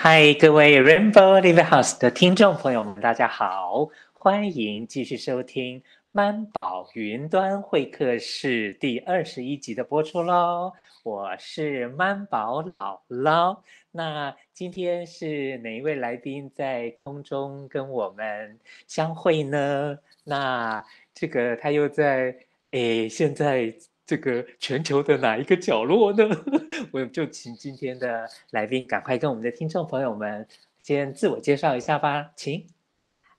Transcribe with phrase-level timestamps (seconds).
[0.00, 5.82] 嗨，各位 Rainbow Live House 的听众朋友们，大家好，欢迎继续收听
[6.12, 10.72] 曼宝云端会客室第二十一集的播出喽。
[11.02, 13.58] 我是曼宝姥姥，
[13.90, 18.56] 那今天是哪一位来宾在空中跟我们
[18.86, 19.98] 相会呢？
[20.22, 22.36] 那这个他又在
[22.70, 23.74] 诶，现在。
[24.08, 26.24] 这个全球的哪一个角落呢？
[26.92, 30.48] 我就请今天的来宾赶快跟我们的听众朋友们
[30.82, 32.66] 先自我介绍一下吧，请。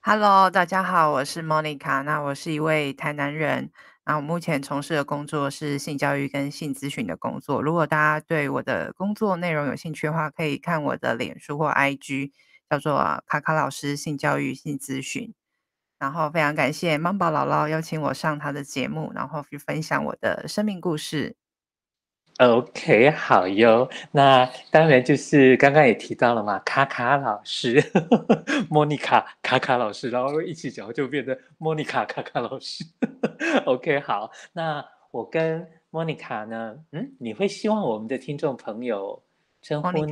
[0.00, 3.72] Hello，大家好，我是 Monica，那我是一位台南人，
[4.04, 7.60] 那我目前从事的工作是性教育跟性咨询的工作。
[7.60, 12.30] 如果大家对我的工作内容有兴趣的话，可以看我的脸书或 IG，
[12.70, 15.34] 叫做卡卡老师性教育性咨询。
[16.00, 21.36] 然后非常感谢曼宝姥姥邀请我上她的节目，然后去分享我的生命故事。
[22.38, 23.86] OK，好哟。
[24.12, 27.84] 那当然就是刚刚也提到了嘛，卡卡老师，
[28.70, 32.82] 莫妮卡卡卡老师，然后一起讲就变成莫妮卡卡卡老师。
[33.66, 34.30] OK，好。
[34.54, 39.22] 那我跟莫妮卡呢，嗯，你会希望我们的听众朋友？
[39.62, 40.10] 称呼你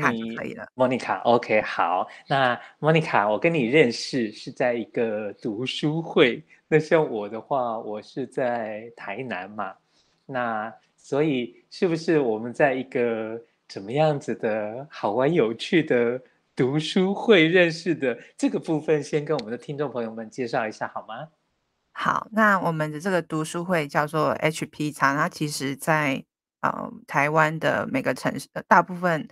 [0.75, 2.07] 莫妮卡，OK，好。
[2.27, 6.43] 那莫妮卡，我跟你认识是在一个读书会。
[6.69, 9.75] 那像我的话，我是在台南嘛。
[10.27, 16.21] 那所以是不是我们在一个怎么样子的好玩有趣的
[16.55, 18.19] 读书会认识的？
[18.37, 21.29] 这个部分先跟我们的听众朋友们介绍一下好吗？
[21.93, 26.23] 好，那我们的这个读书会叫做 HP 茶，它其实在。
[26.61, 29.29] 呃，台湾的每个城市，大部分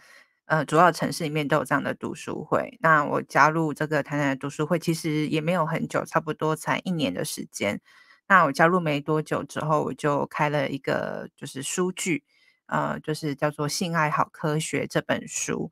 [0.46, 2.78] 呃主要城市里面都有这样的读书会。
[2.80, 7.80] 那我加入这个台南读书会，其实也没有很久，差不多才一年的时间。
[8.28, 12.24] 那我加入没多久之后，我就开了一个就是书聚，
[12.66, 15.70] 呃，就是叫做《性爱好科学》这本书。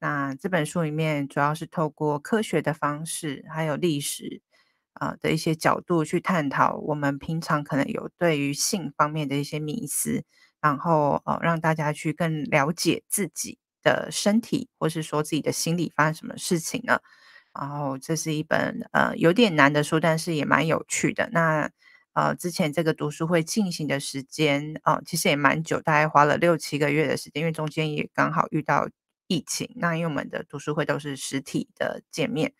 [0.00, 4.42] 那这本书里面主要是透过科学的方式，还有历史
[4.94, 10.24] 啊、呃、的一些角度去探讨我们平常可能有对于性方面的一些迷思。
[10.60, 17.00] 然后呃，让大家去更了解自己的身体，或是说自己的心理发生什么事情呢？
[17.54, 21.28] 然后这是一本呃有点难的书，但是也蛮有趣的。
[21.32, 21.70] 那
[22.14, 28.88] 呃，之前这个读书会进行的时间呃，其实也蛮久，大概花了六七个月的时间，因为中间也刚好遇到
[29.28, 29.70] 疫情。
[29.76, 32.52] 那因为我们的读书会都是实体的见面，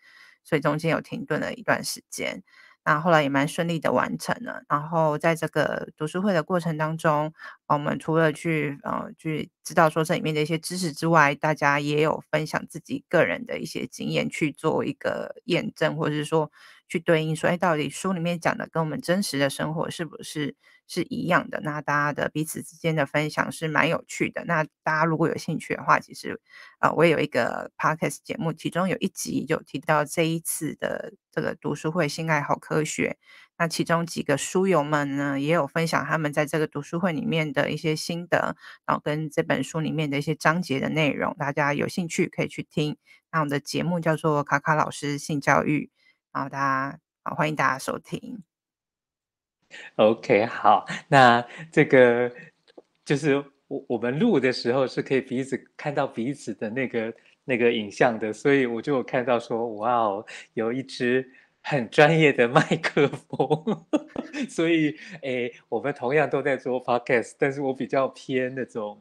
[0.42, 2.42] 所以中间有停顿了一段时间。
[2.84, 4.62] 那后来也蛮顺利的完成了。
[4.68, 7.32] 然后在这个读书会的过程当中，
[7.66, 16.50] 我们除了去呃去知道说这里面的一些知识之外，大家也有分享自己个人的一些经验去做一个验证，或者是说
[16.88, 20.56] 去对应说，哎，到底书里面讲的跟我们真实的生活是不是
[20.92, 21.58] 是一样的？
[21.62, 24.44] 那大家的彼此之间的分享是蛮有趣的。
[24.44, 26.38] 那大家如果有兴趣的话，其实
[26.80, 33.16] 呃我也有一个 podcast 节目，其中有一集就提到这一次的这个读书会性爱好科学。
[33.56, 42.98] 那其中几个书友们呢，也有分享他们在这个读书会里面的一些心得，然后跟这本书里面的一些章节的内容，大家有兴趣可以去听。
[43.30, 45.90] 那我们的节目叫做卡卡老师性教育，
[46.32, 48.51] 然后大家好，欢迎大家收听。
[49.96, 52.30] OK，好，那这个
[53.04, 53.36] 就是
[53.68, 61.28] 我我们录的时候是可以彼此看到彼此的那个那个影像的，所以我就有看到说，哇哦，有一只。
[61.64, 63.86] 很专业的麦克风，
[64.50, 69.00] 所以诶，我们同样都在做 podcast，但是我比较偏那种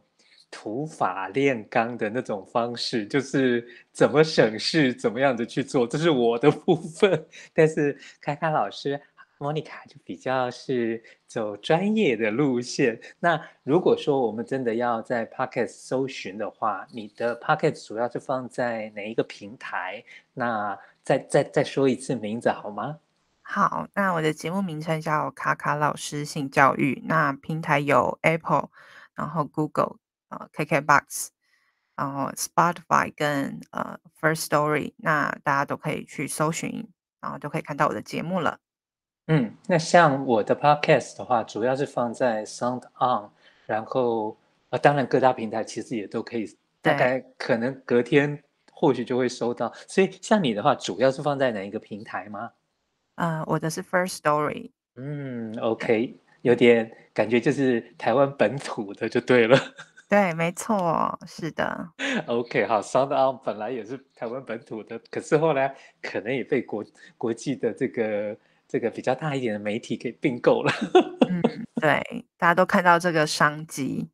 [0.52, 7.26] 土法炼钢的那种方式，就是怎么省事怎么样的去做，这是我的部分。
[7.52, 9.02] 但是开开老师
[9.42, 13.02] 莫妮卡就比较是走专业的路线。
[13.20, 20.04] 那如果说我们真的要在 podcast 搜寻的话，你的 podcast 主要是放在哪一个平台？
[20.36, 23.00] 那再再再说一次名字好吗？
[23.42, 27.02] 好，那我的节目名称叫卡卡老师性教育。
[27.08, 28.70] 那平台有 Apple，
[29.16, 29.96] 然后 Google，
[30.30, 31.30] 呃，KKBox，
[31.96, 34.94] 然后 Spotify 跟呃 First Story。
[34.98, 36.88] 那大家都可以去搜寻，
[37.20, 38.60] 然后就可以看到我的节目了。
[39.28, 43.30] 嗯，那像我的 Podcast 的话，主要是放在 Sound On，
[43.66, 44.38] 然后
[44.70, 48.44] 呃，当然各大平台其实也都可以，大概可能隔天。
[48.74, 52.52] 或许就会收到，所以像你的话，主要是放在哪一个平台吗？
[53.14, 54.72] 啊，我的是 First Story。
[54.96, 59.56] 嗯，OK，有点感觉就是台湾本土的就对了。
[60.10, 61.90] 对，没错，是的。
[62.26, 66.84] OK，好，SoundOn 本来也是台湾本土的，可是后来可能也被国
[67.20, 68.36] 国际的这个
[68.72, 70.72] 这个比较大一点的媒体给并购了。
[71.28, 71.42] 嗯，
[71.82, 72.02] 对，
[72.38, 74.08] 大家都看到这个商机。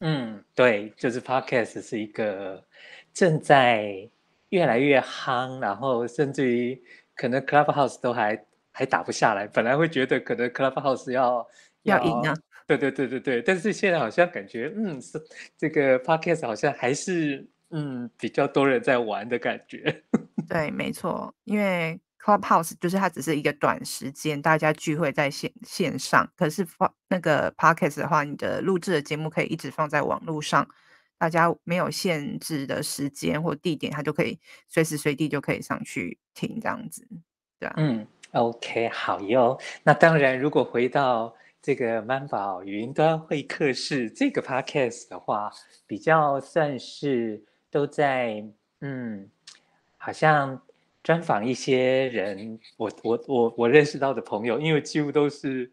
[0.00, 2.64] 嗯，对，就是 Podcast 是一个
[3.12, 4.08] 正在
[4.48, 6.82] 越来越夯，然后甚至于
[7.14, 9.46] 可能 Clubhouse 都还还打不下来。
[9.46, 11.46] 本来会觉得可能 Clubhouse 要
[11.82, 12.34] 要赢啊。
[12.66, 15.22] 对对对对对，但是现在好像感觉，嗯，是
[15.58, 20.02] 这个 podcast 好像还是嗯比较多人在玩的感觉。
[20.48, 30.68] 对，没错，因为 Clubhouse 就是它只是一个短时间大家聚会在线线上，可是放那个 podcast 的话，你的录制的节目可以一直放在网络上，
[31.16, 34.38] 大家没有限制的时间或地点，它就可以
[34.68, 37.06] 随时随地就可以上去听这样子，
[37.58, 37.74] 对啊。
[37.76, 39.58] 嗯，OK，好哟。
[39.84, 45.50] 那当然，如果回到这个 Man 宝云端会客室这个 podcast 的话，
[45.86, 48.44] 比较算是都在
[48.80, 49.30] 嗯，
[49.96, 50.62] 好像
[51.08, 55.72] 专访一些人，我我我我认识到的朋友，因为几乎都是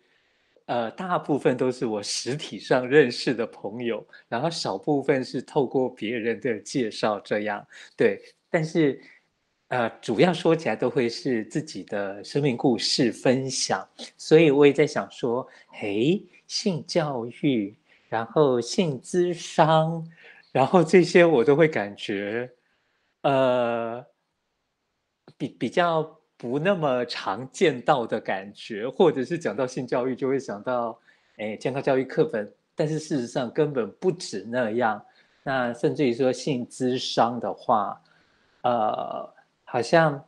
[0.66, 7.68] 呃，大部分都是我实体上认识的朋友，然后少部分是透过别人的介绍这样，
[7.98, 8.18] 对，
[8.50, 8.98] 但是。
[9.70, 13.86] 呃，主要说起来都会是自己的生命故事分享，
[14.16, 17.76] 所以我也在想说，嘿，性教育，
[18.08, 20.08] 然后性咨商，
[20.52, 22.48] 然后这些我都会感觉，
[23.24, 24.06] 呃，
[25.38, 26.04] 比比较
[26.38, 31.00] 不那么常见到的感觉，或者是讲到性教育就会想到，
[31.38, 35.04] 哎，健康教育课本，但是事实上根本不止那样，
[35.44, 38.02] 那甚至于说性咨商的话，
[38.62, 39.34] 呃。
[39.68, 40.24] 好像，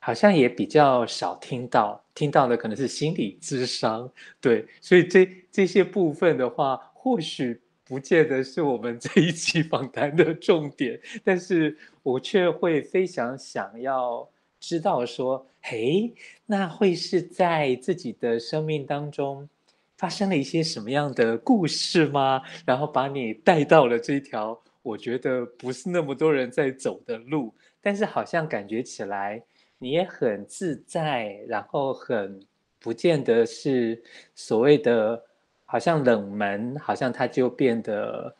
[0.00, 4.10] 好像也比较少听到，听到的可能是心理咨商，
[4.40, 14.28] 对，所以这这些部分的话，或许不见得是我们 这一期访谈的重点，但是我却会非常想要
[14.60, 16.12] 知道说，嘿，
[16.46, 19.48] 那会是在自己的生命当中
[19.96, 22.42] 发生了一些什么样的故事吗？
[22.66, 27.52] 然后把你带到了这条我觉得不是那么多人在走的路。
[27.82, 29.42] 但是好像感觉起来
[29.78, 32.38] 你也很自在，然后很
[32.78, 34.02] 不见得是
[34.34, 35.22] 所谓的，
[35.64, 38.34] 好像冷门，好像它就变得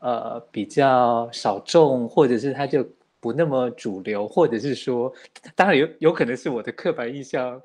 [0.00, 2.84] 呃比较少众，或者是它就
[3.20, 5.12] 不那么主流，或者是说，
[5.54, 7.60] 当然有有可能是我的刻板印象，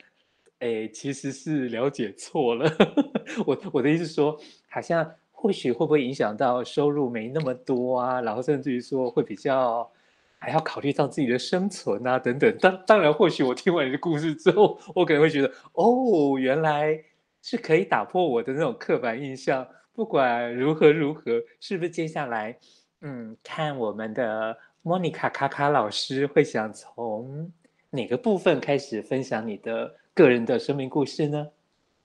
[0.60, 2.70] 哎，其实是了解错了。
[3.48, 9.90] 我我的意思说，好像或许会不会影响到收入没那么多啊，然后甚至于说会比较。
[10.38, 12.56] 还要考虑到自己的生存啊，等等。
[12.60, 17.02] 当当然，或许我听完你的故事之后，我可能会觉得，哦，原来
[17.42, 19.66] 是可以打破我的那种刻板印象。
[19.94, 22.56] 不管如何如何，是不是接下来，
[23.02, 24.56] 嗯，看我们的
[24.86, 27.52] 莫妮卡卡卡老师会想从
[27.90, 31.48] 哪个部分开始分享你的个人的生命故事呢？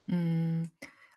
[0.06, 0.70] 嗯，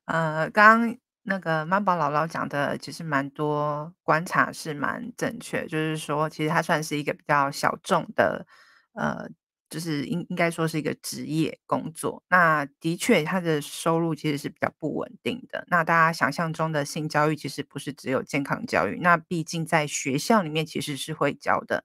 [0.03, 0.97] 呃，刚。
[1.25, 8.45] 那个妈宝姥姥讲的其实蛮多观察是蛮正确，就是说其实它算是一个比较小众的，
[8.91, 9.25] 呃，
[9.73, 12.21] 就是应应该说是一个职业工作。
[12.29, 15.65] 那的确，他的收入其实是比较不稳定的。
[15.69, 21.83] 那大家想象中的性教育其实不是只有健康教育，那毕竟在学校里面其实是会教的。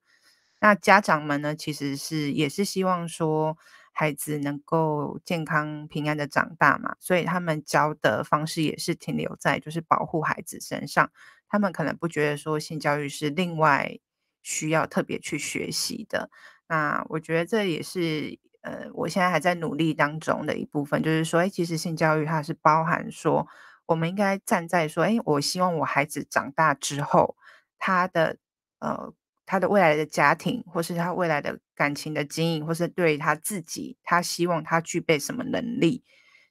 [0.60, 3.56] 那家长们呢，其实是也是希望说。
[3.90, 11.10] 孩子能够健康平安的长大嘛，所以他们教的方式也是停留在就是保护孩子身上。
[11.48, 13.98] 他们可能不觉得说性教育是另外
[14.40, 16.30] 需要特别去学习的。
[16.68, 23.46] 那我觉得这也是呃，我现在还在努力当中的一部分，就是说，哎，其实性教育它是包含说，
[23.86, 27.36] 我们应该站在说，哎，我希望我孩子长大之后，
[27.78, 28.36] 他的
[28.78, 29.12] 呃。
[29.50, 36.04] 他的未来的家庭，或是他未来的感情的经营，或是对他自己，他希望他具备什么能力？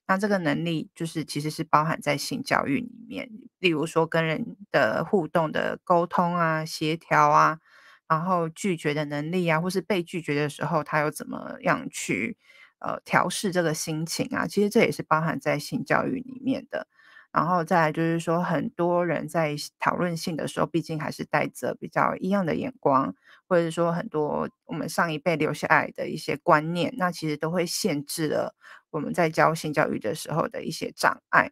[0.07, 7.59] 那这个能力就是其实是包含在性教育里面，例如说跟人的互动的沟通啊、协调啊，
[8.07, 12.37] 然后拒绝的能力啊，或是被拒绝的时候，他又怎么样去
[12.79, 14.47] 呃调试这个心情啊？
[14.47, 16.87] 其实这也是包含在性教育里面的。
[17.33, 23.13] 然后再来就是说，很多人在讨论性的时候，毕竟还是带着比较异样的眼光，
[23.47, 28.55] 或者是说很多我们上一辈留下来的一些观念，那其实都会限制了
[28.89, 31.51] 我们在教性教育的时候的一些障碍。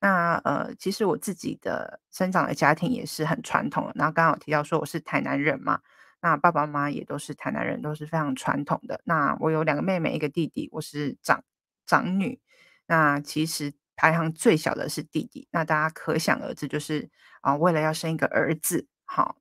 [0.00, 3.92] 那呃，其实我自己的生长的家庭也是很传统的。
[3.94, 5.80] 然后刚刚有提到说我是台南人嘛，
[6.22, 9.00] 那爸爸妈妈也都是台南人，都是非常传统的。
[9.04, 11.42] 那我有两个妹妹，一个弟弟，我是长
[11.84, 12.40] 长女，
[12.86, 15.48] 那其实排行最小的是弟弟。
[15.50, 17.10] 那大家可想而知，就是
[17.40, 19.36] 啊，为了要生一个儿子，好，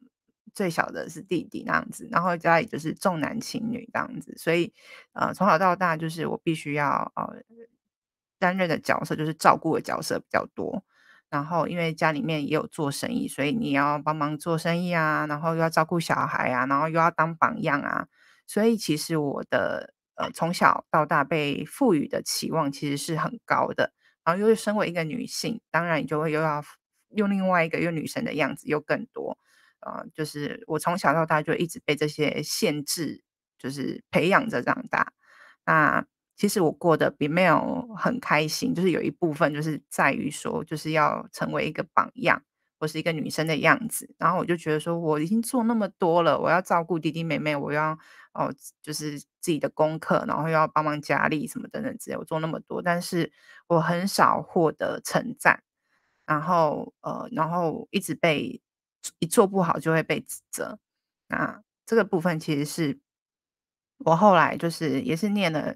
[0.55, 4.73] 最小的是弟弟那样子，然后家里就是重男轻女这样子，所以
[5.13, 7.43] 呃，从小到大就是我必须要呃
[8.39, 10.83] 担任的角色就是照顾的角色比较多。
[11.31, 18.07] 然后，因为家里面也有做生意，所以你要帮忙做生意啊，然后又要照顾小孩啊，然后又要当榜样啊，
[18.45, 23.93] 所以其实我的呃从小到大被赋予的期望其实是很高的。
[24.23, 26.61] 然后又身为一个女性，当然你就会又要
[27.09, 29.37] 用另外一个又女神的样子又更多，
[29.79, 33.23] 呃，就是我从小到大就一直被这些限制，
[33.57, 35.13] 就是培养着长大。
[35.65, 36.05] 那
[36.41, 42.41] 其实我过得并没有很开心，就是有一部分就是在于说，就是要成为一个榜样，
[42.79, 44.11] 或是一个女生的样子。
[44.17, 47.95] 然后我就觉得说，我已经做那么多了，我要照顾弟弟妹妹，我要
[48.33, 53.31] 哦，就是自己的功课，然后又要帮忙家里什么等等之类，我做那么多，但是
[53.67, 55.61] 我很少获得称赞，
[56.25, 58.59] 然后呃，然后一直被
[59.19, 60.79] 一做不好就会被指责。
[61.27, 62.99] 那这个部分其实是
[63.99, 65.75] 我后来就是也是念了。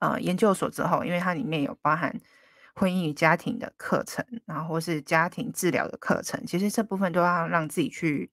[0.00, 2.18] 呃，研究所之后，因为它里面有包含
[2.74, 8.30] 婚姻与家庭的课程，然后是家庭治疗的课程，其实这部分都要让自己去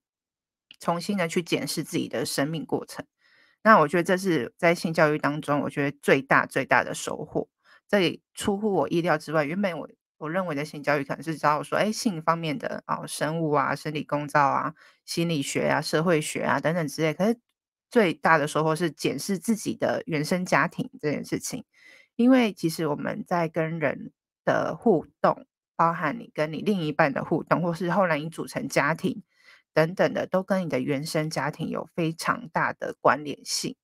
[0.80, 3.06] 重新的去检视自己的生命过程。
[3.64, 7.50] 那我觉得这是在性教育当中，我觉得最大最大的收获。
[7.88, 17.38] 这里出乎我意料之外，原本我我认为的性教育可能是教我说，哎，性方面的啊、生物啊，生理构造啊，心理学啊，社会学啊等等之类，可是。
[17.90, 21.64] 最大的收获是检视自己的原生家庭这件事情，
[22.16, 24.12] 因为其实我们在跟人
[24.44, 29.24] 的互动，包含你跟你另一半的互动，或是后来你组成家庭
[29.74, 33.76] 等等的，都跟你的原生家庭有非常大的关联性。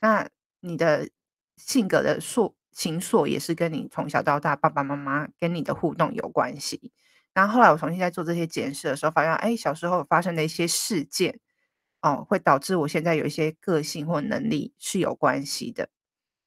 [0.00, 0.28] 那
[0.60, 1.10] 你的
[1.56, 6.92] 性格的塑形塑也是跟你从小到大爸爸妈妈跟你的互动有关系。
[7.34, 11.40] 然后后来我重新在做这些检视的时候，发现哎，小时候发生的一些事件。
[12.02, 15.88] 哦，会导致我现在有一些个性或能力是有关系的。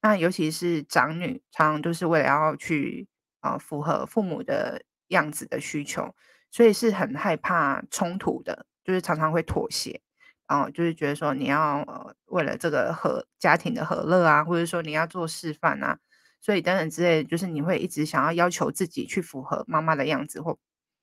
[0.02, 3.08] 那尤其是长女，常常都是为了要去
[3.40, 6.14] 啊、符合父母的样子的需求，
[6.50, 10.00] 所以是很害怕冲突的，就是常常会妥协。
[10.46, 15.98] 哦，就是觉得说你要呃为了这个和家庭的和乐啊，或者说你要做示范啊，
[16.40, 20.58] 所以等等之类，就是你会一直想要要求自己去符合妈妈的样子或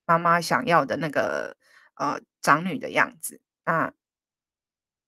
[0.06, 1.58] 妈妈想要的那个
[1.96, 3.42] 呃长女的样子。
[3.66, 3.92] 那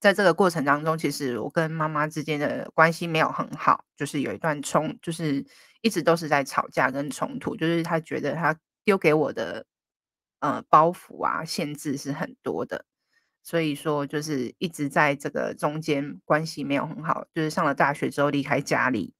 [0.03, 5.45] 在这个过程当中，其实我跟妈妈之间的关系没有很好，就是有一段冲，就是
[5.79, 7.55] 一直都是在吵架跟冲突。
[7.55, 9.65] 就是她觉得她丢给我的
[10.41, 12.83] 呃包袱啊、限制是很多的，
[13.43, 17.25] 所以说就是一直在这个中间关系没有很好。
[17.33, 19.13] 就是上了大学之后离开家里，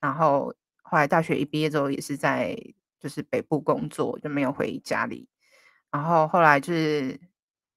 [0.00, 2.56] 然后后来大学一毕业之后也是在
[2.98, 5.28] 就是北部工作，就没有回家里。
[5.90, 7.20] 然后后来就是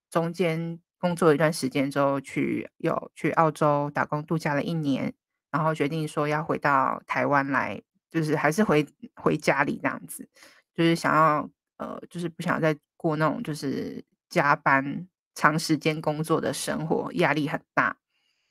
[0.09, 0.79] 中间。
[1.05, 5.13] 工作一段时间之后，去有去澳洲打工度假了一年，
[5.51, 8.83] 然后决定说要回到台湾来，就是还是回
[9.15, 10.27] 回家里这样子，
[10.73, 11.47] 就是想要
[11.77, 17.97] 呃，就是不想再过那种就是加班长时间工作的生活，压力很大。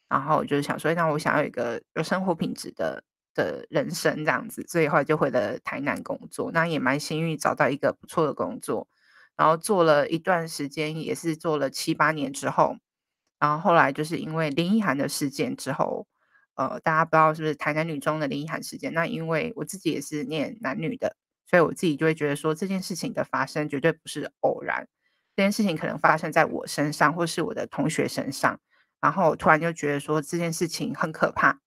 [0.09, 3.03] 然后就是想说，那我想要一个有生活品质的
[3.35, 6.53] 的人生这样子，所以后来就回了台南工作。
[6.53, 8.87] 那也蛮幸运找到一个不错的工作。
[9.37, 12.77] 然后做了一段时间，也是做了七八年之后，
[13.39, 16.07] 然后后来就是因为林奕涵的事件之后，
[16.55, 18.95] 呃，大家不知道是不是台南女中的林奕涵事件？
[18.95, 21.17] 那因为我自己也是念男女的，
[21.51, 24.87] 所以我自己就会觉得说，这件事情的发生绝对不是偶然，
[25.35, 28.61] 这件事情可能发生在我身上，或是我的同学身上。
[29.01, 31.59] 然后突然就觉得说这件事情很可怕，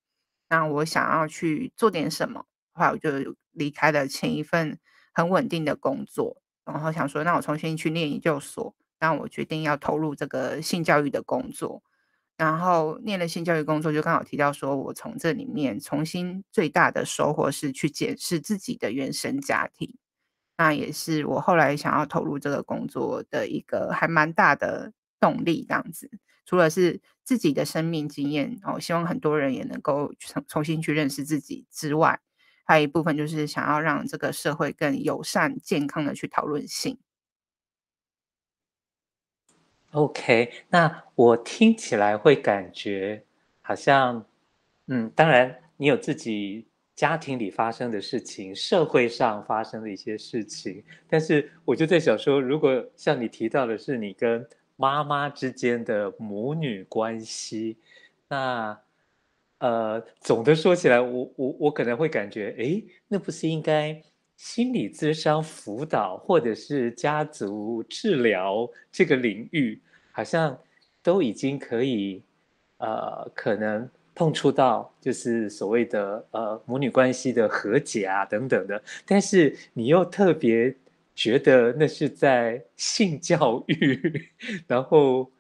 [0.50, 4.80] 那我想要去做点什么，后来我就离开了前一份
[5.14, 6.42] 很稳定的工作。
[6.74, 11.82] 然后想说，那我重新去念研究所，那我决定要投入这个性教育的工作。
[12.36, 19.96] 然后念了性教育工作，就刚好提到说，我从这里面重新最大的收获是去检视自己的原生家庭。
[20.56, 25.66] 那也是我后来想要投入这个工作的一个还蛮大的动力。
[25.68, 26.12] 这样子，
[26.46, 32.20] 除了是自己的生命经验，哦，希望很多人也能够重重新去认识自己之外。
[32.68, 36.98] 还有一部分就是想要让这个社会更友善、健康的去讨论性。
[39.92, 43.24] OK，那我听起来会感觉
[43.62, 44.26] 好像，
[44.88, 54.46] 嗯，当然你有自己家庭里发生的事情，社会上发生的一些事情，但是我就在想说，如果像你提到的是你跟
[54.76, 57.78] 妈妈之间的母女关系，
[58.28, 58.78] 那
[59.60, 64.00] 呃，总的说起来，我我我可能会感觉，哎，那不是应该
[64.36, 70.56] 心理咨商辅导或者是家族治疗这个领域，好像
[71.02, 72.22] 都已经可以，
[72.78, 80.76] 呃，可能碰触到就是所谓的呃母女关系的和解啊等等的，但是你又特别
[81.16, 84.30] 觉得那是在性教育，
[84.68, 85.32] 然后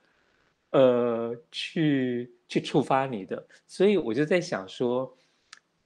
[0.71, 2.31] 呃去。
[2.47, 5.13] 去触发你的，所以我就在想说，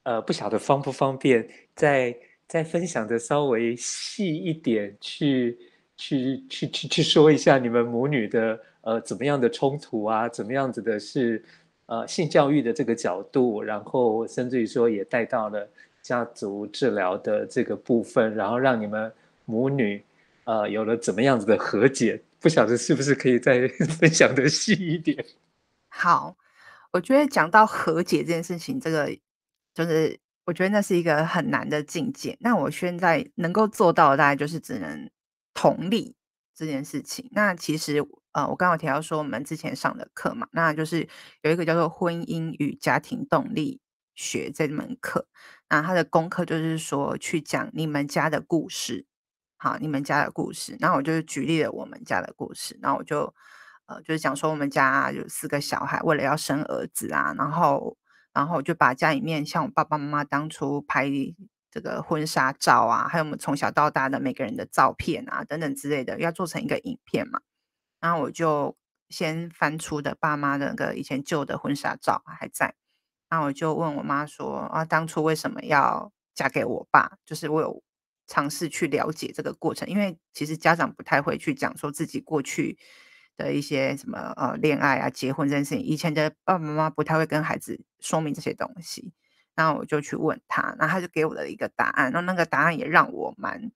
[0.03, 2.15] 呃，不晓得方不方便再
[2.47, 5.57] 再分享的稍微细一点，去
[5.97, 11.43] 去去去去说一下你们母女的呃怎么样的冲突啊，怎么样子的是
[11.87, 15.67] 呃性教育的这个角度，然后甚至于说也带到了
[16.03, 19.11] 家族治疗的这个部分，然后让你们
[19.45, 20.03] 母女
[20.43, 23.67] 呃有了怎么样子的和解，不晓得是不是可以再
[23.99, 25.25] 分享的细一点？
[25.89, 26.35] 好。
[26.91, 29.09] 我觉得讲到和解这件事情，这个
[29.73, 32.37] 就是我觉得那是一个很难的境界。
[32.41, 35.09] 那我现在能够做到，大概就是只能
[35.53, 36.17] 同理
[36.53, 37.29] 这件事情。
[37.31, 41.07] 那其实呃，我刚好提到说我们之前上的课嘛，那就是
[41.43, 43.79] 有一个叫做《婚姻与家庭动力
[44.13, 45.27] 学》这门课。
[45.69, 49.05] 那他的功课就是说去讲你们家的故事，
[49.55, 50.75] 好，你们家的故事。
[50.81, 53.33] 那我就举例了我们家的故事，然后我就。
[53.91, 57.97] 呃，就是讲说我们家有四个小孩，为了要生儿子啊，然后，
[58.33, 61.09] 然后就把家里面像我爸爸妈妈当初拍
[61.69, 67.41] 这个婚纱照啊，还有我们从小到大的每个人的照片啊，等等之类的，要做成一个影片嘛。
[67.99, 68.77] 然后我就
[69.09, 72.75] 先翻出的爸妈的那个以前旧的婚纱照还在，
[73.29, 77.17] 然后我就问我妈说啊，当初为什么要嫁给我爸？
[77.25, 77.83] 就是我有
[78.27, 82.77] 尝试去了解这个过程，因为其实家长不太会去讲说自己过去。
[83.41, 89.11] 的一些什么呃恋爱啊、结婚这件事情，以前的爸爸妈妈不太会跟孩子说明这些东西，
[89.55, 93.71] 然后我就去问他，然后他就给我的一个答案，然后那个答案也让我蛮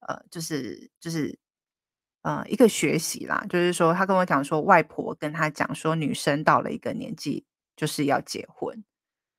[0.00, 1.38] 呃，就是就是
[2.22, 7.44] 呃一个学习啦，就是说他跟我讲说，外婆跟他讲说，女生到了一个年纪
[7.76, 8.84] 就是要结婚，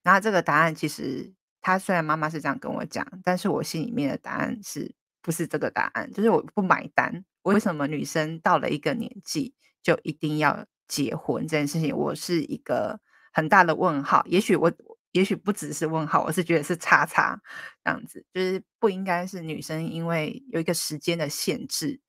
[0.04, 6.12] 然后这个答案其实他虽然妈妈是这样跟我讲，但是我心里面的答案是不是这个答案？
[6.12, 7.24] 就是我不买单。
[7.44, 13.00] 为什么女生到了一个年纪就一定要结婚这件事情，我是一个
[13.34, 14.24] 很大的问号。
[14.28, 14.72] 也许我，
[15.12, 17.42] 也许不只是问号，我是觉得是叉叉
[17.84, 22.00] 这样子，就是不应该是女生因为有一个时间的限制，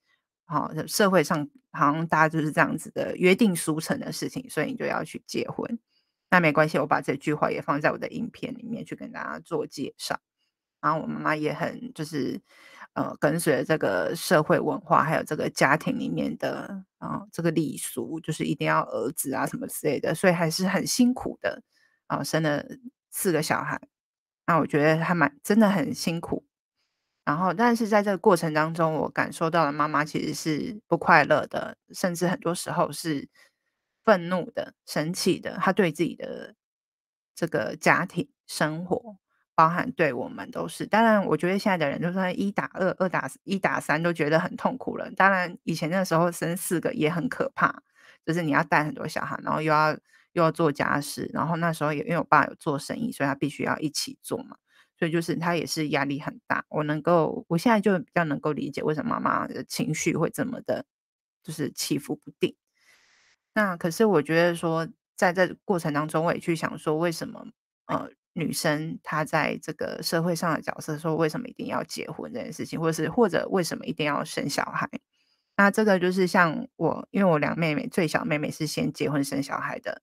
[0.44, 5.78] 好，社会上好像大家就是这样子的约定俗成的事情，所以你就要去结婚。
[6.30, 10.18] 那没关系，我把这句话也放在我的影片里面去跟大家做介绍。
[10.82, 12.40] 然后我妈妈也很就是。
[12.94, 21.62] 呃，跟随这个社会文化，还有这个家庭里面的啊、这个礼俗，就是一定要儿子啊什么之类的，所以还是很辛苦的
[22.06, 22.62] 啊、生了
[23.10, 23.80] 四个小孩，
[24.46, 26.44] 那我觉得还蛮真的很辛苦。
[27.24, 33.26] 然后，但是在这个过程当中，我感受到了妈妈其实是不快乐的，甚至很多时候是
[34.04, 35.56] 愤怒的、生气的。
[35.58, 36.54] 她对自己的
[37.34, 39.16] 这个家庭生活。
[39.54, 45.10] 包含对我们都是，当然，我觉得现在的人就算一打二、二打一打三都觉得很痛苦了。
[45.12, 47.82] 当然，以前那时候生四个也很可怕，
[48.24, 49.92] 就是你要带很多小孩，然后又要
[50.32, 54.56] 又要做家事，然后那时候也因为我爸有做生意，所以他必须要一起做嘛，
[54.98, 56.64] 所以就是他也是压力很大。
[56.70, 60.86] 我能够，我现在就比较能够理解为什么妈妈的情绪会这么的，
[61.42, 62.56] 就是起伏不定。
[63.54, 67.46] 那可是我觉得说，在这过程当中，我也去想说，为什么
[67.86, 68.10] 呃。
[68.34, 74.88] 女生她在这个社会上的角色，说为什么一定要结婚这件事情，或者是或者为什么一定要生小孩？
[75.56, 80.00] 那这个就是像我，因为我两妹妹，最小妹妹是先结婚生小孩的，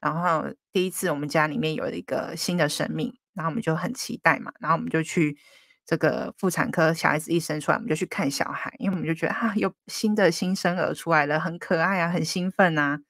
[0.00, 5.36] 然后第一次我们家里面有一个新的生命，然后我们就很期待嘛，然后我们就去
[5.84, 13.00] 这个妇产科，小孩子一生出来，我们就去看小孩，因为我们就觉得啊，有新的新生儿出来了，很可爱啊，很兴奋啊，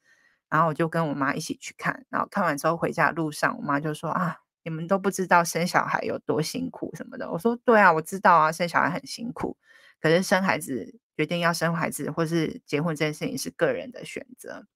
[0.51, 4.39] 然后我就跟我妈一起去看，然后看完之后回家的路上，我妈就说啊。
[4.67, 7.31] 你们都不知道生小孩有多辛苦什么的。
[7.31, 9.57] 我说对啊，我知道啊，生小孩很辛苦。
[10.01, 14.67] 可是生孩子，决定要生孩子或是结婚这件事情是个人的选择。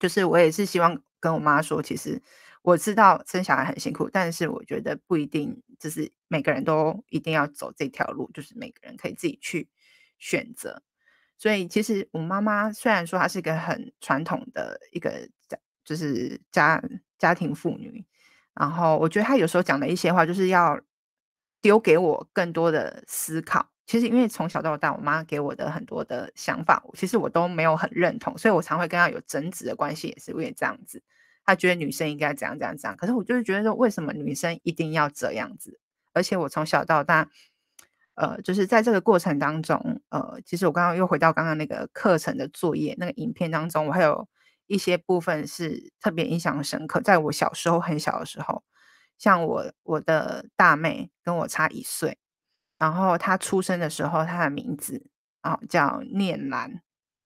[0.00, 2.20] 就是我也是希望跟我妈说，其实
[2.62, 9.68] 我知道生小孩很辛苦，但是我觉得不一定就是每个人都一定要走这条路，就是每个人可以自己去
[10.18, 10.82] 选择。
[11.36, 16.82] 所以其实我妈妈虽然说她是一个很传统的一个家，就是家
[17.16, 18.04] 家庭妇女。
[18.58, 20.80] 然后我觉得他有时候讲的一些话，就是要
[21.62, 23.68] 丢给我更多的思考。
[23.86, 31.02] 其实因为从小到大，我妈给我的很多的想法，其实我都没有很认同，所以我常会跟他有争执的关系，也是因为这样子。
[31.46, 32.96] 他觉得女生应该怎样怎样怎样。
[32.96, 35.80] 可是我就是觉得说，为什么女生一定要这样子？
[36.12, 37.30] 而且我从小到大，
[38.16, 44.28] 呃，就是在这个过程当中，呃，其实我刚刚又回到刚刚那个课程的作业那个影片当中，我还有
[44.68, 47.00] 一些部分是特别印象深刻。
[47.00, 48.62] 在我小时候很小的时候，
[49.18, 52.16] 像我我的大妹跟我差一岁，
[52.78, 56.80] 然后她出生的时候，她的名字啊、哦、叫念兰，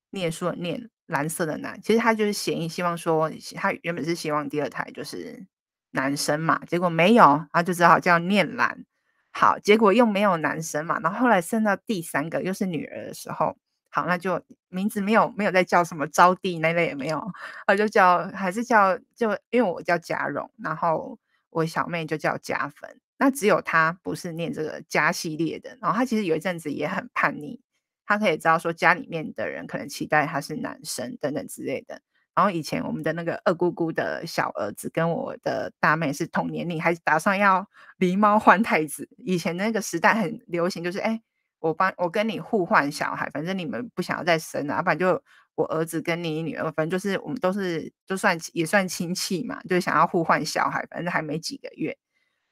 [0.08, 1.78] 念书的念，蓝色的蓝。
[1.82, 5.46] 其实她就是显意希望说，她原本是希望第二胎就是。
[5.94, 8.86] 男生嘛，结果没有，他就只好叫念兰。
[9.30, 13.58] 好，结果又没有男生嘛，然后后来生到第三个又是女儿的时候，
[13.94, 17.18] 好，那就名字没有没有再叫什么招娣那类也没有，
[17.66, 21.18] 啊就叫还是叫就因为我叫嘉荣，然后
[21.50, 27.60] 我小妹就叫嘉芬，那只有他不是念这个嘉系列的，然后他其实有一阵子也很叛逆，
[28.06, 32.00] 他可以知道说家里面的人可能期待他是男生等等之类的。
[32.34, 39.06] 然后以前我们的那个二姑姑的小儿子跟我的大妹是同年龄，还打算要狸猫换太子。
[39.18, 41.20] 以前那个时代很流行，就是哎，
[41.62, 45.22] 我帮我跟你互换小孩，反正你们不想要再生了，啊，不然就
[45.54, 51.96] 我儿子跟你女儿，反正就是我们都是就算也算亲戚嘛，就想要互换小孩，反正还没几个月。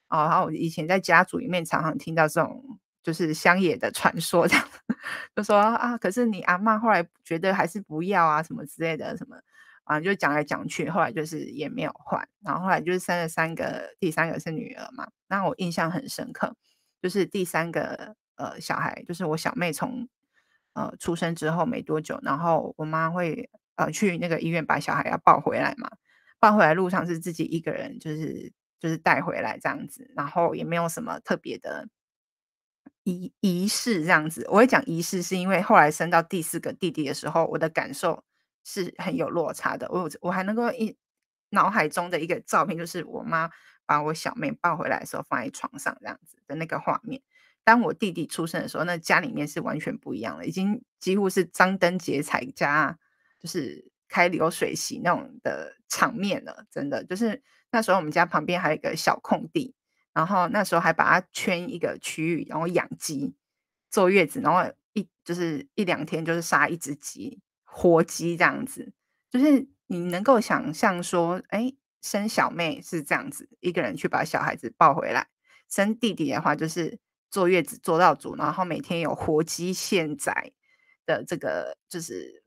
[0.09, 4.69] 哦，然后我以前在家族里面常常听到这种就是乡野的传说，这样
[5.37, 9.37] 就说啊，可是你阿妈后来觉得还是不要啊，什么之类的什么。
[9.85, 15.09] 啊，就讲来讲去，后来就是也没有换，然后后来就是生了三个，第三个是女儿嘛。
[15.27, 16.55] 那我印象很深刻，
[17.03, 20.09] 就是第三个呃小孩，就是我小妹从
[20.73, 25.91] 呃出生之后没多久，然后我妈会呃去那个医院把小孩要抱回来嘛，
[26.39, 31.87] 抱回来路上是自己一个人，就是就是带回来这样子，然后也没有什么特别的
[33.05, 34.47] 仪仪式这样子。
[34.49, 38.25] 我会讲仪式，是因为后来生到第四个弟弟的时候，我的感受。
[38.63, 39.89] 是很有落差的。
[39.91, 40.95] 我我还能够一
[41.49, 43.51] 脑海中的一个照片，就是我妈
[43.87, 47.23] 把我小妹抱回来的时候放在床上这样子的那个画面。
[47.65, 52.99] 当我弟弟出生的时候，那家里面是完全不一样的，已经几乎是张灯结彩加
[53.39, 56.65] 就是开流水席那种的场面了。
[56.71, 59.75] 真的，就是那时候我们家旁边还有一个小空地，
[60.13, 63.35] 然后那时候还把它圈一个区域，然后养鸡
[63.91, 67.41] 坐月子，然后一就是一两天就是杀一只鸡。
[67.73, 68.93] 活鸡这样子，
[69.31, 75.23] 就是你能够想象说，哎，生小妹是这样子，一个人去把小孩子抱回来；
[75.69, 76.99] 生弟弟的话，就是
[77.31, 80.53] 坐月子坐到足，然后每天有活鸡现宰
[81.07, 82.43] 的这个就是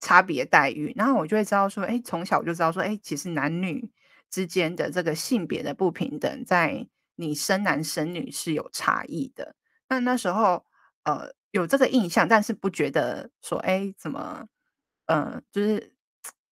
[0.00, 0.92] 差别待遇。
[0.96, 3.90] 然后我就会知道说，哎，从小就知道说，哎，其实男女
[4.30, 6.86] 之间的这个性别的不平等，在
[7.16, 9.54] 你生男生女是有差异的。
[9.88, 10.64] 那那时候，
[11.04, 11.32] 呃。
[11.52, 14.48] 有这个印象，但是不觉得说，哎，怎么，
[15.04, 15.92] 嗯、呃，就是，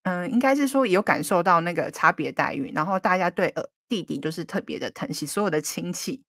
[0.03, 6.23] 嗯、应该是说有感受到那个差别待遇，然后大家对呃弟弟就是特别的疼惜，所有的亲戚，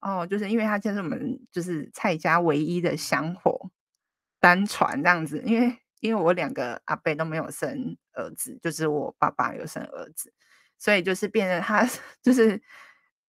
[0.00, 3.70] 哦，就是因为他就是我们就是蔡家唯一的香火
[4.40, 10.32] 单传这样子，因为因为我两个阿伯都没有生儿子，就是我爸爸有生儿子，
[10.78, 11.88] 所以就是变成他
[12.22, 12.60] 就是，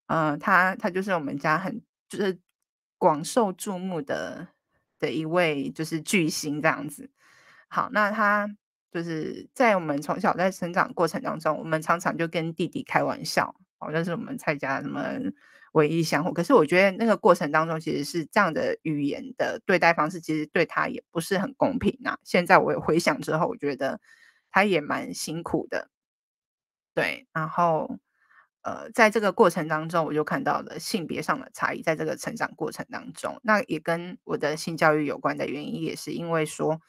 [0.08, 2.40] 嗯、他他就是我们家很就是
[2.98, 4.48] 广受注目的。
[5.02, 7.10] 的一位就是巨星这样子，
[7.68, 8.48] 好，那他
[8.92, 15.02] 就是在我们从小在成长过程当中，我们常常就跟弟弟开玩笑，好像是我们蔡家什么
[15.72, 16.34] 唯一相互。
[16.34, 22.18] 可是我觉得那个过程当中，其实是这样的语言的对待方式，其实对他也不是很公平啊。
[22.24, 24.00] 现在我回想之后，我觉得
[24.52, 25.90] 他也蛮辛苦的，
[26.94, 28.00] 对，然后。
[28.64, 31.82] 呃，在这个过程当中，我就看到了性别上的差异。
[31.82, 36.80] 在这个成长过程当中，那也跟我的性教育有关的原因，也是因为说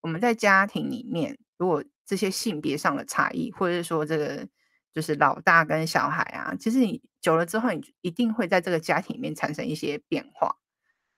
[0.00, 4.48] 我们在家庭里面，如果这些性别上的差异，或者是说这个
[4.92, 10.56] 就是老大跟小孩啊，其实你久了之后，你一定会在这个家庭里面产生一些变化。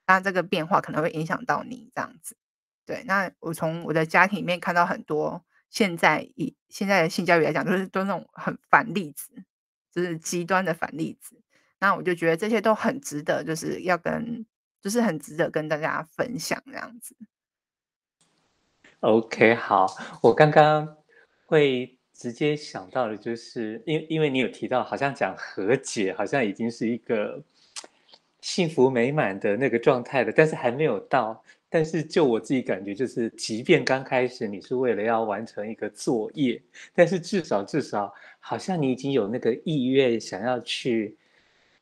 [0.07, 2.37] 那这个变化可能会影响到你这样子。
[2.85, 9.45] 对，那我从我的家庭里面看到很多，现在以现在的性教育来讲，就是都那种很反例子。
[9.95, 11.39] 就是极端的反例子，
[11.79, 14.47] 那我就觉得这些都很值得，就是要跟，
[14.81, 17.15] 就是很值得跟大家分享这样子。
[19.01, 19.87] OK，好，
[20.23, 20.97] 我刚刚
[21.45, 27.43] 会直接想到的，就是因为因为你有提到，好像讲和解，好像已经是一个
[28.41, 31.43] 幸福美满的那个状态了，但是还没有到。
[31.69, 36.63] 但是就我自己感觉，就是即便刚开始你是为了要完成一个作业，
[36.95, 41.17] 但是至少至少好像你已经有那个意愿想要去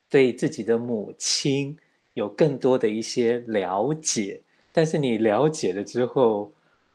[0.09, 1.77] 对自己的母亲
[2.15, 4.41] 有更多的一些了解。
[4.73, 6.51] 但是你了解了之后，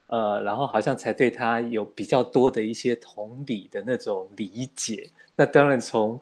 [0.08, 5.10] 呃，然后好像才对他有比较多的一些同理的那种理解。
[5.36, 6.20] 那当然从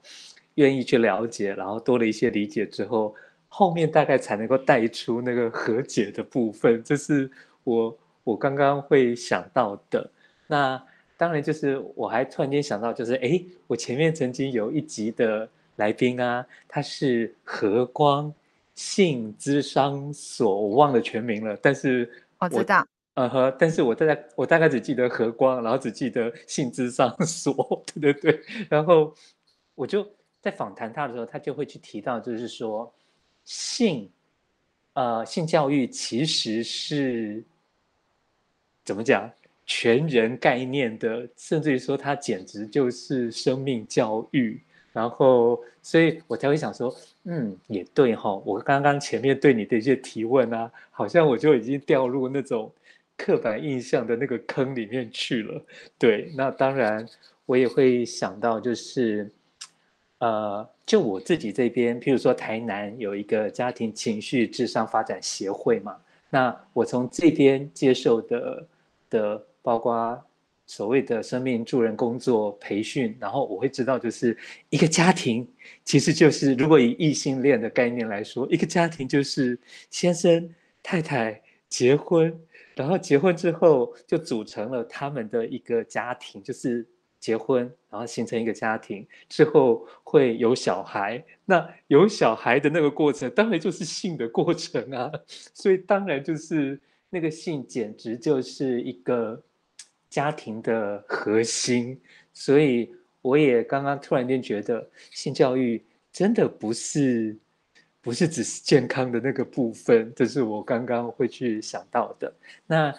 [0.56, 3.14] 愿意去了解，然后多了一些理解之后，
[3.50, 6.82] 后面大概才能够带出那个和解的部分。
[6.84, 7.30] 这是
[7.64, 10.10] 我我刚刚会想到的。
[10.48, 10.82] 那
[11.18, 18.34] 当然就是我还突然间想到，就是哎，我前面曾经有一集的来宾啊，他是和光
[18.76, 22.88] 性咨商所，我忘了全名了，但是我知道。
[23.16, 28.42] 呃呵，但是我大概我大概只记得和光，然后只记得性咨商所，对对对。
[28.68, 29.14] 然后
[29.76, 30.04] 我就
[30.42, 32.92] 在访谈他的时候，他就会去提到，就是说
[33.46, 34.10] 性，
[34.94, 37.44] 呃，性教育其实是
[38.84, 39.30] 怎么讲
[39.68, 44.60] 全人概念的，甚至于说它简直就是生命教育。
[44.92, 46.96] 然后，所以我才会想说，
[47.26, 48.42] 嗯，也对哈、哦。
[48.44, 52.72] 我刚刚前面对你的一些提问啊，好像我就已经掉入那种。
[53.16, 55.64] 刻板印象的那个坑里面去了，
[55.98, 57.08] 对，那当然
[57.46, 59.32] 我也会想到，就是，
[60.18, 65.96] 呃，就我自己这边，譬如说台南有一个家庭情绪智商发展协会嘛，
[66.30, 68.68] 那我从这边接受的
[69.10, 70.22] 的，包括
[70.66, 74.36] 所谓的生命助人工作培训，然后我会知道，就是
[74.70, 75.48] 一个家庭
[75.86, 79.58] 其实就是，如果以异性恋的概念来说，一个家庭就是
[79.92, 80.50] 先生
[80.82, 82.38] 太太结婚。
[82.76, 86.86] 然后结婚之后就组成了他们的一个家庭，就是
[87.20, 91.24] 结婚，然后形成一个家庭之后会有小孩。
[91.46, 95.12] 那有小孩的那个过程，当然就是性的过程啊。
[95.54, 99.42] 所以当然就是那个性，简直就是一个
[100.10, 102.02] 家庭的核心。
[102.34, 107.38] 所以我也刚刚突然间觉得，性教育真的不是。
[108.04, 112.32] 不是只是健康的那个部分，这是我刚刚会去想到的。
[112.68, 112.94] 那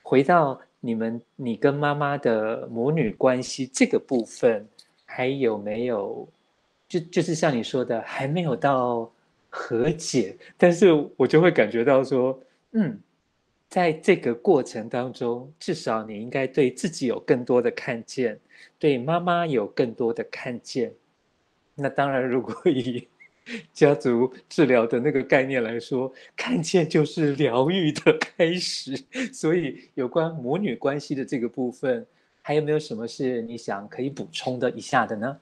[0.00, 4.64] 回到你们，你跟妈妈的母女关系这个部分，
[5.04, 6.28] 还有没有？
[6.86, 9.10] 就就是像你说的，还没有到
[9.50, 12.38] 和解，但是我就会感觉到说，
[12.72, 13.00] 嗯，
[13.68, 18.38] 在这个过程当中，至少你应该对自己有更多的看见，
[18.78, 20.92] 对妈妈有更多的看见。
[21.74, 23.08] 那当然，如果以
[23.72, 28.96] 家族治疗的那个概念来说，看见就是疗愈的开始。
[29.32, 32.06] 所以，有关母女关系的这个部分，
[32.40, 35.38] 还有没有什么是你想可以补充的一下的呢？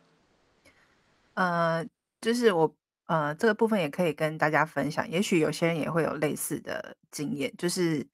[1.34, 1.86] 呃，
[2.20, 2.74] 就是我
[3.06, 5.08] 呃这个部分也可以跟大家分享。
[5.08, 8.06] 也许有些人也会有类似的经验，就是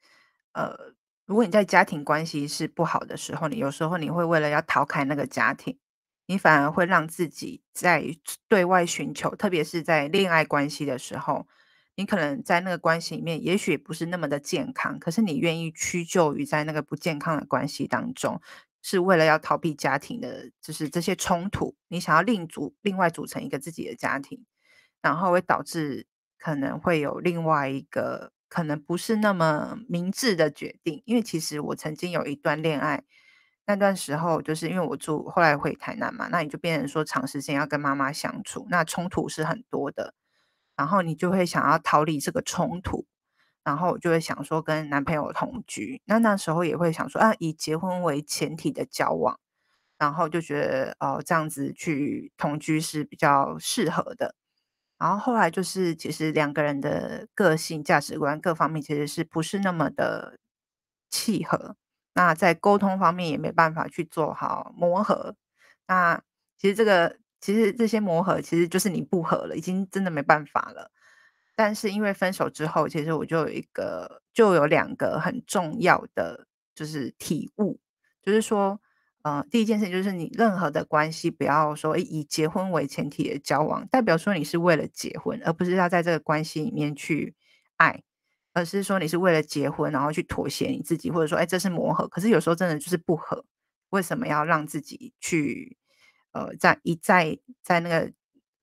[0.52, 0.76] 呃，
[1.24, 5.76] 如果你在家庭关系是不好的时候，你有时候你会为了要逃开那个家庭。
[6.30, 8.04] 你反而会让自己在
[8.48, 11.46] 对外寻求，特别是在恋爱关系的时候，
[11.96, 18.42] 你可能在那个关系里面，也许不是那么的健康，可是你愿意屈就于在那个不健康的关系当中，
[18.82, 24.44] 是为了要逃避家庭的，就是这些冲突，你想要另组另外组成一个自己的家庭，
[25.00, 26.06] 然后会导致
[26.38, 33.04] 可能会有另外一个可能不是那么明智的决定，因为其实我曾经有一段恋爱。
[33.68, 40.14] 那段时候，就是因为我住后来回台南嘛，那你就变成说长时间要跟妈妈相处，那冲突是很多的，
[40.74, 43.04] 然后你就会想要逃离这个冲突，
[43.62, 49.38] 然后我就会想说跟男朋友同居，那那时候也会想说啊，以结婚为前提的交往，
[49.98, 54.34] 然后就觉得哦这样子去同居是比较适合的，
[54.98, 60.38] 然后后来就是其实两个人的个性、价值观各方面其实是不是那么的
[61.10, 61.76] 契合。
[62.18, 65.36] 那在沟通方面也没办法去做好磨合，
[65.86, 66.20] 那
[66.58, 70.90] 其实这个其实这些磨合其实就是你不合了，已经真的没办法了。
[71.54, 77.78] 但是因为分手之后，其实我就有一个就有两个很重要的就是体悟，
[78.20, 78.80] 就是说，
[79.22, 87.36] 呃，第一件事情就是你任何的关系不要说以结婚为前提的交往，代表说你是为了结婚，而不是要在这个关系里面去
[87.76, 88.02] 爱。
[88.58, 92.08] 而是说你是为了结婚，然后去妥协你自己，或者说，哎，这是磨合。
[92.08, 93.44] 可是有时候真的就是不合，
[93.90, 95.76] 为什么要让自己去，
[96.32, 98.12] 呃，在一再在那个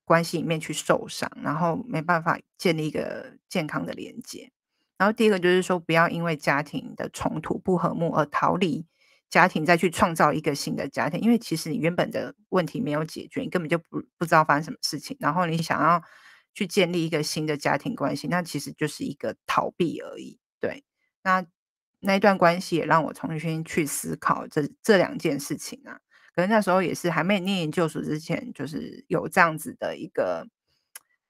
[0.04, 4.52] 关系里面去受伤，然后没办法建立一个健康的连接。
[4.98, 8.86] 然后第一个就是说，不要因为家庭的冲突不和睦而逃离
[9.30, 11.22] 家庭，再去创造一个新的家庭。
[11.22, 16.04] 因为其实你原本的问题没有解决，你根本就不不知道发生什么事情，然后你想要。
[16.56, 20.40] 去建立一个新的家庭关系，那其实就是一个逃避而已。
[20.60, 20.84] 对，
[21.22, 21.46] 那
[22.00, 26.00] 那一段关系也让我重新去思考这这两件事情啊。
[26.34, 30.48] 可能那时候也是还没念研究所之前，就是有这样子的一个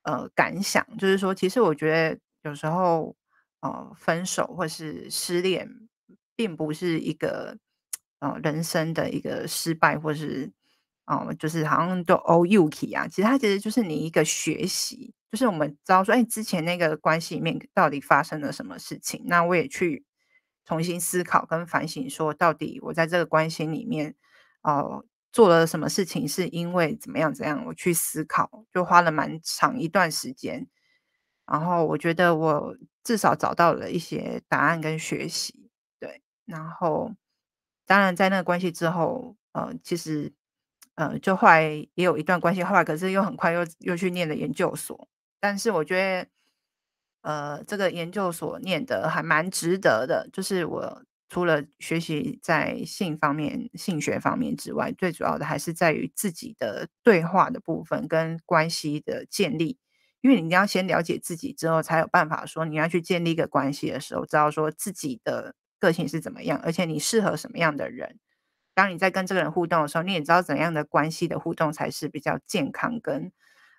[0.04, 3.16] 呃感想，就是说，其实我觉得有时候
[3.62, 5.70] 呃分手或是失恋，
[6.36, 7.58] 并不是一个
[8.20, 10.52] 呃人生的一个失败，或是
[11.06, 13.08] 哦、就是好像都 all yuki 啊。
[13.08, 19.24] 其实它其实就是你一个学习，就是我们知道说，哎，之前那个关系里面到底发生了什么事情？
[19.28, 20.06] 那我也去
[20.66, 24.16] 重新思考跟反省，说到底我在这个关系里面
[24.62, 25.06] 哦。
[25.36, 27.66] 做了什么事情是因为怎么样怎样？
[27.66, 30.66] 我去思考，就花了蛮长一段时间。
[31.46, 36.22] 然后我觉得我至少找到了一些答案跟学习，对。
[36.46, 37.12] 然后
[37.86, 40.32] 当然在那个关系之后，呃，其实
[40.96, 41.64] 呃，就后来
[41.96, 45.08] 也有一段关系，后来可是又很快又又去念了研究所。
[45.40, 46.28] 但是我觉得，
[47.22, 51.04] 呃，这个研究所念的还蛮值得的，就是我。
[51.28, 59.80] 除了学习在性方面、性学方面之外，最主要的还是在于自己的对话的部分跟关系的建立。
[60.22, 68.20] 因为你要先了解自己之后，才有办法说你要去建立一个关系的时候，知道说自己的个性是怎么样，而且你适合什么样的人。
[68.76, 73.32] 当你在跟这个人互动的时候，你也知道怎样的关系的互动才是比较健康跟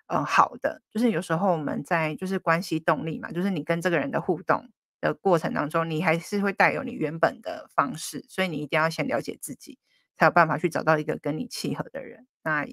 [0.07, 0.81] 呃好的。
[0.91, 4.69] 就是有时候我们在就是关系动力嘛，就是你跟这个人的互动。
[4.99, 9.77] 的过程当中，你还是会带有你原本的方式，所以你一定要先了解自己，
[10.17, 12.25] 才有办法去找到一个跟你契合的人。
[12.43, 12.65] 那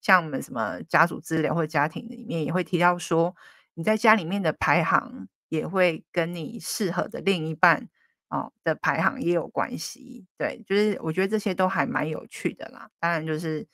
[0.00, 3.34] 像我们什么家族资料或者家庭里面也会提到说，
[3.74, 7.88] 你在家里面的排行也会跟你适合的另一半
[8.34, 10.26] 哦的排行也有关系。
[10.36, 12.90] 对，就是我觉得这些都还蛮有趣的啦。
[12.98, 13.64] 当然，就是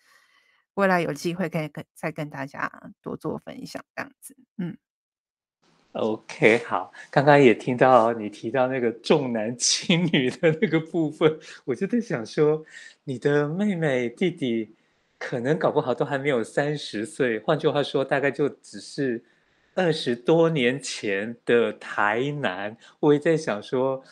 [0.74, 2.70] 未来有机会可以跟再跟大家
[3.00, 4.36] 多做分享这样子。
[4.58, 4.76] 嗯。
[5.92, 12.64] OK，好，刚刚也听到你提到那个重男轻女的那个部分，我就在想说，
[13.02, 14.76] 你的妹妹弟弟
[15.18, 19.24] 可能搞不好都还没有三十岁，换句话说，大概就只是
[19.74, 22.76] 二十多年前的台南。
[23.00, 24.04] 我也在想说。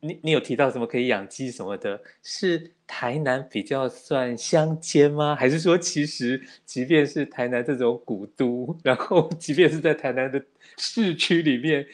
[0.00, 2.00] 你你有提到什么可以养鸡什么的？
[2.22, 5.36] 是台南比较算乡间吗？
[5.36, 10.44] 还是说其实即便是台南这种古都，然后 即便是在台南的
[10.76, 11.86] 市区里面，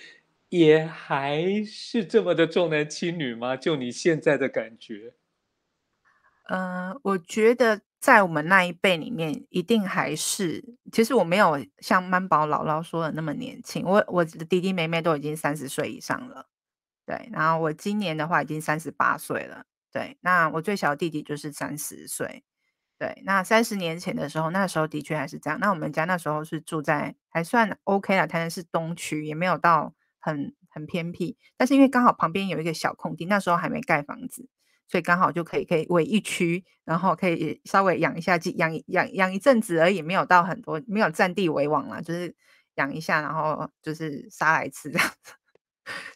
[0.49, 3.57] 也还是这么的重男轻女吗？
[3.57, 5.15] 就你现在的感觉？
[6.51, 10.63] 嗯、我觉得在我们那一辈里面，一定还是。
[10.93, 16.47] 其实我没有像曼宝姥姥说的那么年轻，我我的弟弟妹妹都已经三十岁以上了。
[17.07, 19.65] 对，然后我今年的话已经三十八岁了。
[19.93, 22.45] 对，那我最小的弟弟就是三十岁。
[22.99, 25.59] 对，那三十年前的时候，那时候的确还是这样。
[25.61, 31.37] 那我们家那时候是住在还算 OK 了，台南市东区，也没有到很很偏僻。
[31.57, 34.49] 但是因为刚好旁边有一个小空地，那时候还没盖房子，
[34.89, 42.35] 所以刚好就可以可以围一区，然后可以稍微养一下鸡，养养养一阵子而已，没有到很多，没有占地为王啦，就是
[42.77, 45.33] 养一下，然后就是杀来吃这样子。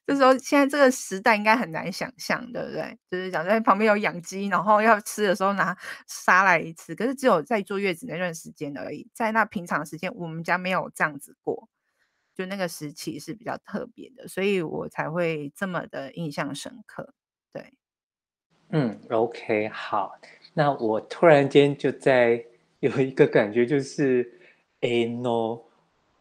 [0.06, 2.98] 就是说，现在这个时代应该很难想象，对不对？
[3.10, 5.76] 就是讲在旁边有养鸡，然后要吃的时候拿
[6.06, 6.94] 杀来吃。
[6.94, 11.68] 可是只有在坐月子那段时间而已，在那平常时间，我们家没有这样子过。
[12.34, 17.12] 就那个时期是比较特别的，所以我才会这么的印象深刻。
[17.52, 17.74] 对，
[18.70, 20.18] 嗯，OK，好。
[20.54, 22.44] 那我突然间就在
[22.80, 24.40] 有一个感觉，就是，
[24.80, 25.60] 哎，no，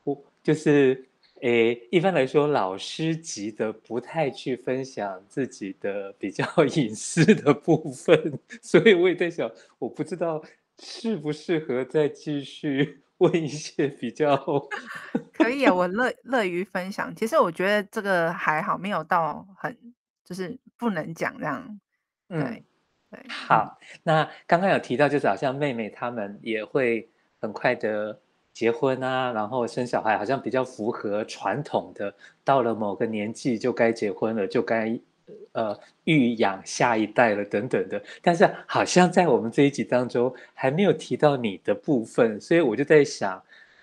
[0.03, 1.06] 我就是。
[1.41, 6.45] 诶，一般来说，老师级的不太去分享自己的比较
[6.75, 10.43] 隐私的部分，所以我也在想，我不知道
[10.79, 14.35] 适不适合再继续问一些比较。
[15.33, 17.15] 可以啊，我乐乐于分享。
[17.15, 19.77] 其实我觉得这个还好，没有到很
[20.23, 21.79] 就是不能讲这样。
[22.27, 22.63] 对、嗯、
[23.11, 23.25] 对。
[23.29, 28.19] 好，那刚刚有提到，就是好像妹妹她们也会很快的。
[28.57, 32.11] 结婚啊，然后生小孩，好像比较符合传统的。
[32.43, 34.99] 到了某个年纪就该结婚了，就该
[35.51, 38.01] 呃育养下一代了等等的。
[38.19, 43.39] 但是好像在我们这一集当中还没有提到你的部分，所以我就在想，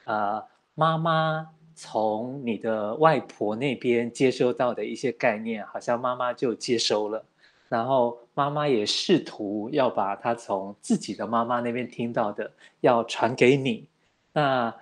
[0.07, 7.25] 呃，妈妈从你的外婆那边接收到的一些概念，好像妈妈就接收了，
[7.69, 12.51] 然后妈妈也试图要把她从自己的妈妈那边听到的
[12.81, 13.87] 要传给你。
[14.35, 14.75] 那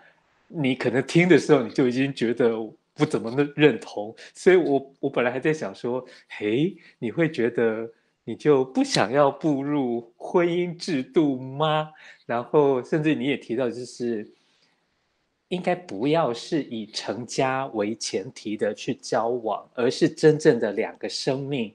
[0.49, 2.59] 你可能听的时候，你就已经觉得
[2.95, 7.89] 不怎么认同，所以我我本来还在想说，嘿，你会觉得
[8.25, 11.91] 你就不想要步入婚姻制度吗？
[12.27, 14.29] 然后甚至你也提到，就是
[15.49, 21.75] 应该不要是以成家为前提的去交往，而是真正的两个生命，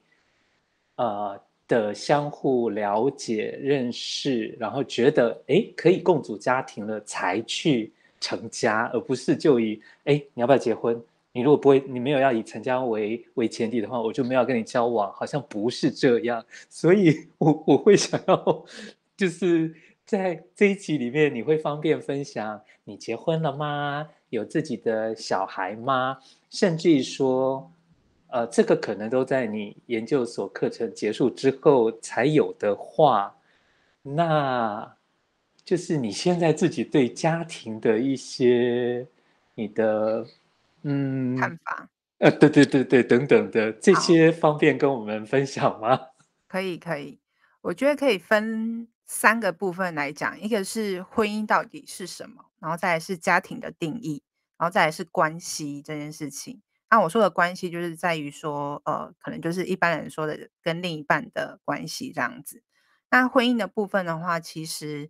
[0.96, 1.40] 呃。
[1.68, 11.02] 的相互了解、认识，然后觉得哎可以共组家庭了，才去成家，而不是就以哎你要不要结婚？
[11.34, 16.44] 你如果不会，你没有要以成家为为前提的话，我就没有跟你交往，好像不是这样。
[16.68, 18.66] 所以我我会想要，
[19.16, 19.72] 就是
[20.04, 24.08] 在这一集里面，你会方便分享你结婚了吗？
[24.30, 26.18] 有自己的小孩吗？
[26.50, 27.72] 甚至于说，
[28.28, 33.36] 呃，这个可能都在你研究所课程结束之后才有的话，
[34.02, 34.96] 那
[35.64, 39.08] 就是你现在自己对家庭的一些
[39.56, 40.26] 你的。
[40.84, 46.00] 嗯，看法，呃，对对对对，等等的这些方便跟我们分享吗？
[46.48, 47.20] 可以可以，
[47.62, 54.22] 我觉得可以分三个部分来讲，一个是婚姻到底是什么，然后再来是家庭的定义，
[54.58, 56.62] 然后再来是关系这件事情。
[56.90, 62.64] 那我说的关系就是在于说，呃，可能就是一般人说的跟另一半的关系这样子。
[63.10, 65.10] 那婚姻的部分的话，其实，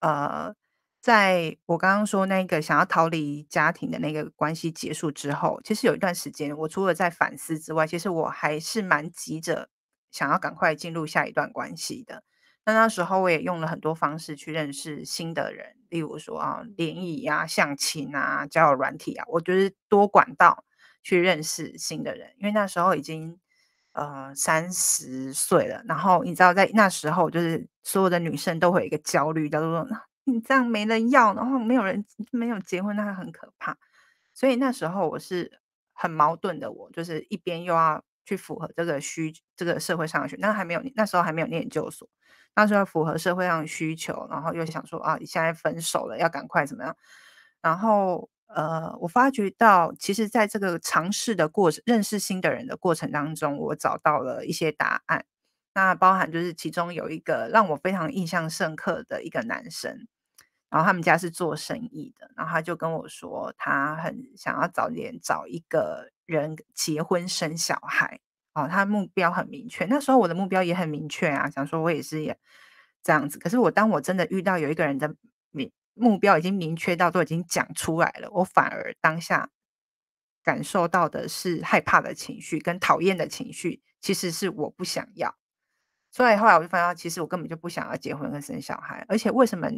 [0.00, 0.54] 呃。
[1.02, 9.68] 在我刚刚说那个想要逃离家庭的那个关系结束之后，其实有一段时间，我除了在反思之外，其实我还是蛮急着
[10.12, 12.22] 想要赶快进入下一段关系的。
[12.64, 20.64] 那那时候我也用了很多方式去认识新的人，例如说啊，联谊啊、相亲啊、交友软体啊，我就是多管道
[21.02, 22.32] 去认识新的人。
[22.38, 23.38] 因为那时候已经
[23.92, 29.86] 呃三十岁了，然后你知道，在那时候就是所有的女生都会有一个焦虑，叫做。
[30.24, 33.76] 你这样没人要，然后没有人没有结婚，那很可怕。
[34.32, 35.60] 所以那时候我是
[35.92, 42.08] 很矛盾的，我就是一边又要去符合这个需这个社会上的需，那还没有那时候还没有念研究所，
[42.54, 46.96] 那时候符合社会上的需求，然后又想说啊，你现在分手了，要赶快怎么样？
[47.60, 55.24] 然后呃，我发觉到其实在这个尝试的过程，认识新的人的过程当中，我找到了一些答案。
[55.74, 60.06] 那包含就是其中有一个让我非常印象深刻的一个男生，
[60.70, 68.20] 然后他们家是做生意的，然后他就跟我说，他很想要早点找一个人结婚生小孩，
[68.54, 69.86] 哦，他目标很明确。
[69.86, 72.38] 那时候我的目标也很明确啊，想说我也是也
[73.02, 73.38] 这样子。
[73.38, 75.14] 可是我当我真的遇到有一个人的
[75.94, 79.50] 目标已经明确到都已经讲出来了，我反而当下
[80.42, 85.36] 感受到的是害怕的情绪跟讨厌的情绪，其实是我不想要。
[86.10, 89.68] 所以后来我就发现，其实我根本就不想要结婚跟生小孩，而且为什么？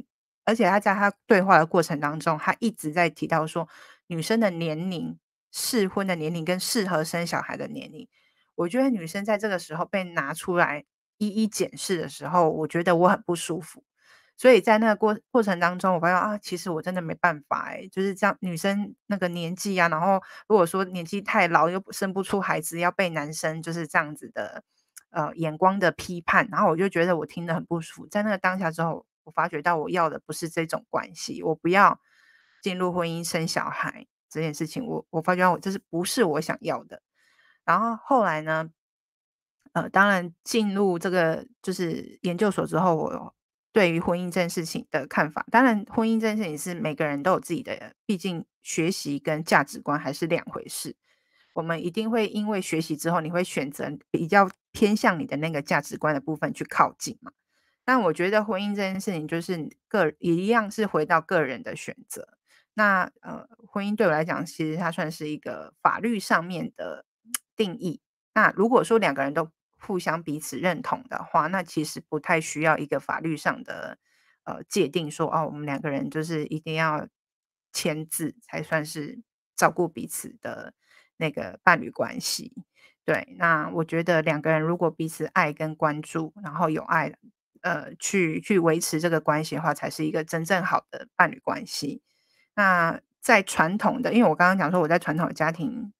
[0.45, 3.69] 而且他在他对话的过程当中，他一直在提到说，
[4.09, 5.19] 女生的年龄、
[5.51, 8.07] 适婚的年龄跟适合生小孩的年龄。
[8.57, 10.85] 我觉得女生在这个时候被拿出来
[11.19, 13.85] 一一检视的时候，我觉得我很不舒服。
[14.37, 24.63] 所以在那个过过程当中，我发现啊，其实我真的没办法哎，就是这样，女生那个年纪啊，然后如果说年纪太老又生不出孩子，要被男生就是这样子的。
[25.17, 28.07] 呃，眼光的批判，然后我就觉得我听得很不舒服。
[28.09, 32.01] 在那个当下之后，我发觉到我要的不是这种关系，我不要
[32.61, 34.85] 进入婚姻生小孩这件事情。
[34.85, 37.01] 我我发觉我这是不是我想要的。
[37.65, 38.69] 然后后来呢，
[39.73, 43.35] 呃，当然进入这个就是研究所之后，我
[43.75, 50.95] 对于婚姻这件事情的看法，当然婚姻这件事情是每个人都有自己的，毕竟学习跟价值观还是两回事。
[51.55, 57.33] 我们一定会因为学习之后，你会选择比较偏向你的那个价值观的部分去靠近嘛。
[57.85, 62.39] 但我觉得婚姻这件事情就是个一样是回到个人的选择。
[62.75, 67.05] 那呃，婚姻对我来讲，其实它算是一个法律上面的
[67.57, 68.01] 定义。
[68.35, 69.51] 那如果说两个人都
[69.87, 73.99] 互相彼此认同的话，那其实不太需要一个法律上的
[74.45, 77.07] 呃界定说，哦，我们两个人就是一定要
[77.73, 79.21] 签字才算是
[79.55, 80.75] 照顾彼此的。
[81.17, 82.53] 那个伴侣关系，
[83.05, 87.15] 对，那我觉得两个人如果彼此爱跟关注，然后有爱，
[87.63, 92.03] 呃，去去维持这个关系的话，才是一个真正好的伴侣关系。
[92.57, 95.93] 那在传统的，因为我刚刚讲说我在传统的家庭，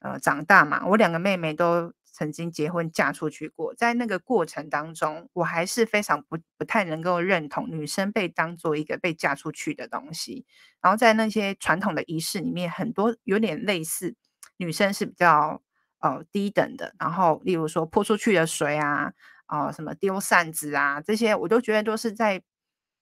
[0.00, 10.46] 呃，长大嘛，我两个妹妹都曾经结婚嫁出去过，在那个过程当中，我还是非常不不太能够认同女生被当做一个被嫁出去的东西。
[10.80, 14.14] 然后在那些传统的仪式里面，很多有点类似。
[14.56, 15.60] 女生是比较
[15.98, 19.12] 呃低等的，然后例如说泼出去的水啊，
[19.44, 22.42] 啊、什么丢扇子啊，这些我都觉得都是在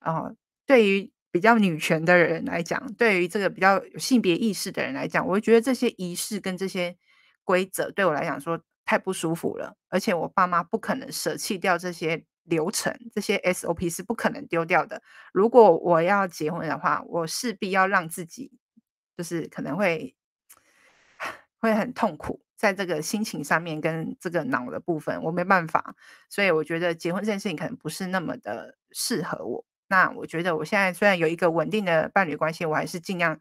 [0.01, 0.35] 呃
[0.67, 6.97] 对于比较女权的人来讲，对于这个比较有性别意识的人来讲，我会觉得这些仪式跟这些
[7.45, 15.03] 规则对我来讲说太不舒服了，而且我爸妈不可能舍弃掉这些流程，这些 SOP 是不可能丢掉的。
[15.32, 18.53] 如果我要结婚的话，我势必要让自己
[19.16, 20.14] 就是可能会。
[21.61, 25.97] 会很痛苦，在这个心情上面跟这个脑的部分，我没办法，
[26.28, 29.64] 所以我觉得结婚这件事情可能不是那么的适合我。
[29.89, 33.41] 那我觉得我现在虽然有一个稳定的伴侣关系，我还是尽量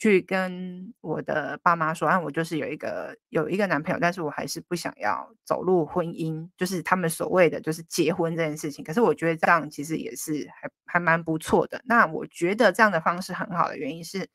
[0.00, 8.82] 去跟我的爸妈说，啊，我就是有一个有一个男朋友，但是我还是不想要走入婚姻，就是他们所谓的就是结婚这件事情。
[8.82, 11.82] 可是我觉得这样其实也是还还蛮不错的。
[11.84, 14.26] 那我觉得这样的方式很好的原因是，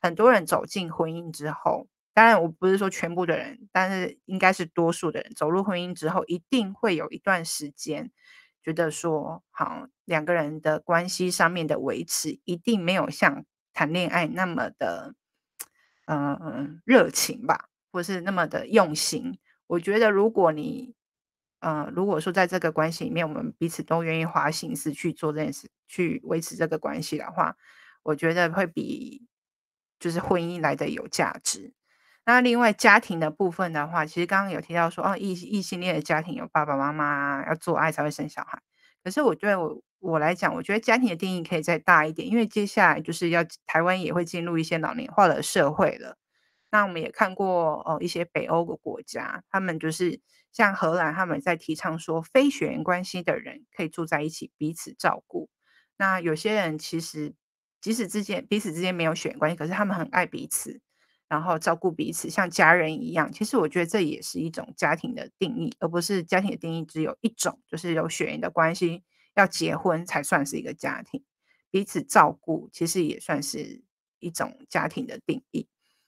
[0.00, 8.10] 很多人走进婚姻之后，当然我不是说全部的人，但是应该是多数的人走入婚姻之后，一定会有一段时间
[8.64, 13.44] 觉得说，好，两个人的关系上面的维持一定没有像。
[13.80, 15.14] 谈恋爱那么的，
[16.04, 19.38] 嗯、呃、热情吧，或是那么的用心。
[19.66, 20.94] 我觉得，如果你，
[21.60, 27.56] 呃，如果说在这个关系里面，我们彼此都愿意花心思去做这件事，去维持这个关系的话，
[28.02, 29.26] 我觉得会比
[29.98, 31.72] 就是婚姻来的有价值。
[32.26, 38.60] 那另外家庭的部分的话，其实刚刚有提到说，哦，异异性恋的家庭有爸爸妈妈要做爱才会生小孩，
[39.02, 39.82] 可是我觉得我。
[40.00, 46.16] 我来讲，我觉得家庭的定义可以再大一点，因为接下来就是要台湾也会进入一些老年化的社会了。
[46.70, 50.20] 那我们也看过哦，一些北欧的国家，他们就是
[50.52, 55.50] 像荷兰，他们在提倡说非血缘关系的人可以住在一起，彼此照顾。
[55.98, 57.34] 那有些人其实
[57.80, 60.80] 即使之间彼此之间没有血缘关系，可是他们很爱彼此，
[61.28, 63.30] 然后照顾彼此，像家人一样。
[63.32, 69.02] 其实我觉得这也是一种家庭的定义，而不是家庭的定义只有一种，就是有血缘的关系。
[69.40, 71.24] 要结婚才算是一个家庭，
[71.70, 73.82] 彼此照顾其实也算是
[74.20, 75.66] 一种家庭的定义。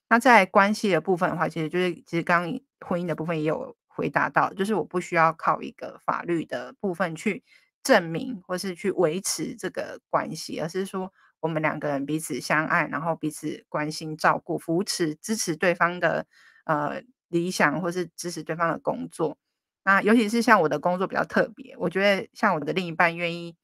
[0.09, 7.43] 那在关系的部分的话，其实就是其实刚刚婚姻的部分也有回答到，就是我不需要靠一个法律的部分去
[7.83, 16.27] 证明或是去维持这个关系，而是说我们两个人彼此相爱，然后彼此关心、照顾、扶持、支持对方的
[16.67, 19.39] 呃理想，或是支持对方的工作。
[19.85, 23.57] 那尤其是像我的工作比较特别，我觉得像我的另一半愿意，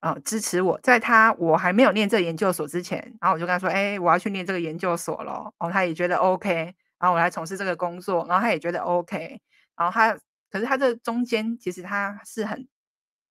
[0.00, 6.50] 呃，支持我，在他我还没有念这研究所之前，然后我就跟他说，哎，我要去念这个研究所咯，哦，他也觉得 OK，
[6.98, 9.38] 然后我来从事这个工作，然后他也觉得 OK，
[9.76, 10.16] 然后他，
[10.50, 12.66] 可是他这中间其实他是很，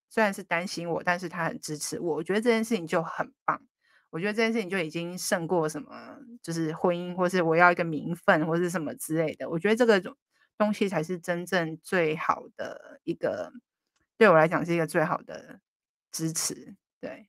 [0.10, 3.60] 虽然是担心我，但是他很支持我，我觉得这件事情就很棒，
[4.12, 5.90] 我觉得这件事情就已经胜过什么，
[6.44, 10.16] 就是婚姻，或是我要一个名分，或是什么之类的，我觉得这个。
[10.58, 13.52] 东西才是真正最好的一个，
[14.18, 15.60] 对我来讲是一个最好的
[16.12, 16.76] 支持。
[17.00, 17.28] 对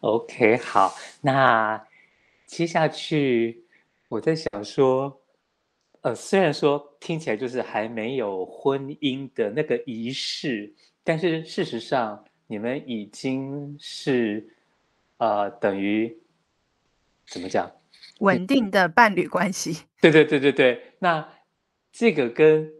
[0.00, 1.86] ，OK，好，那
[2.46, 3.64] 接下去
[4.08, 5.20] 我在想说，
[6.00, 14.48] 呃，虽然说听起来就是还没有婚姻的那个仪式，但是事实上你们已经是
[15.18, 16.18] 呃，等于
[17.26, 17.70] 怎么讲？
[18.20, 20.80] 稳定的伴侣关系，对对对对对。
[20.98, 21.28] 那
[21.92, 22.72] 这个跟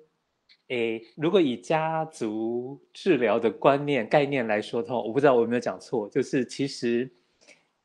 [0.69, 7.11] 诶，如果以家族治疗的观念概念来说的话，我不知道我有没有讲错，就是其实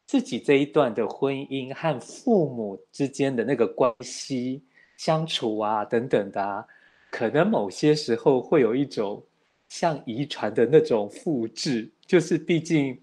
[0.06, 4.64] 自己这一段的婚姻和父母之间的那个关系
[4.98, 6.66] 相处啊等等的啊，
[7.10, 9.24] 可能某些时候会有一种
[9.70, 13.00] 像遗传的那种复制，就是毕竟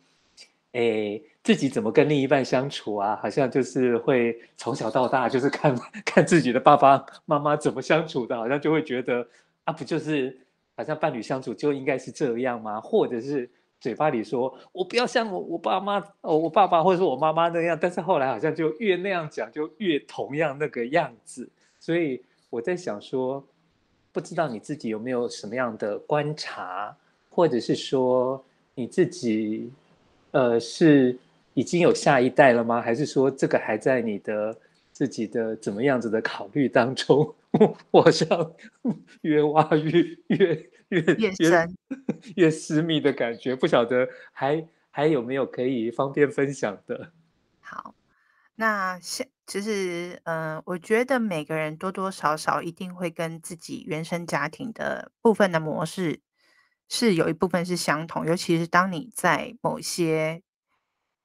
[0.73, 1.23] 诶。
[1.49, 3.19] 自己怎么跟另一半相处啊？
[3.23, 5.75] 好像就是会从小到大就是看
[6.05, 9.27] 看自己的爸爸妈妈怎么相处的，好像就会觉得
[9.65, 10.39] 啊，不就是
[10.77, 12.79] 好像伴侣相处就应该是这样吗？
[12.79, 13.49] 或者是
[13.81, 21.49] 嘴巴里说我不要像我我爸妈哦，我爸爸或者说我妈妈那样，但是后来好像就越那样讲就越同样那个样子。
[21.81, 23.43] 所以我在想说，
[24.13, 26.95] 不知道你自己有没有什么样的观察，
[27.31, 28.45] 或者是说
[28.75, 29.73] 你自己
[30.33, 31.19] 呃是。
[31.59, 32.81] 已经有下一代了吗？
[32.81, 34.57] 还是说这个还在你的
[34.93, 37.35] 自己的怎么样子的考虑当中？
[37.91, 38.29] 我好像
[39.23, 39.91] 越挖越
[40.29, 41.99] 越越越深越，
[42.47, 47.11] 越私密的感觉，不晓得还还有没有可以方便分享的？
[47.59, 47.93] 好，
[48.55, 56.21] 那现其实嗯、呃，我觉得每个人多多少少一定会跟自己原生家庭的部分的模式
[56.89, 60.45] 是有一部分是相同，尤其是当你在某些。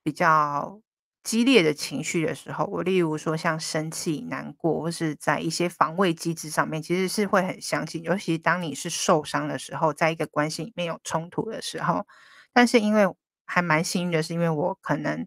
[0.03, 0.81] 比较
[1.23, 8.03] 激烈的情绪的时候，我例如说像生气、难过，或是在一些防卫机制上面，其实是会很相信。
[8.03, 12.05] 尤其当你是受伤的时候，在一个关系里面有冲突的时候，
[12.51, 13.05] 但是因为
[13.45, 15.25] 还蛮幸运的是，因为我可能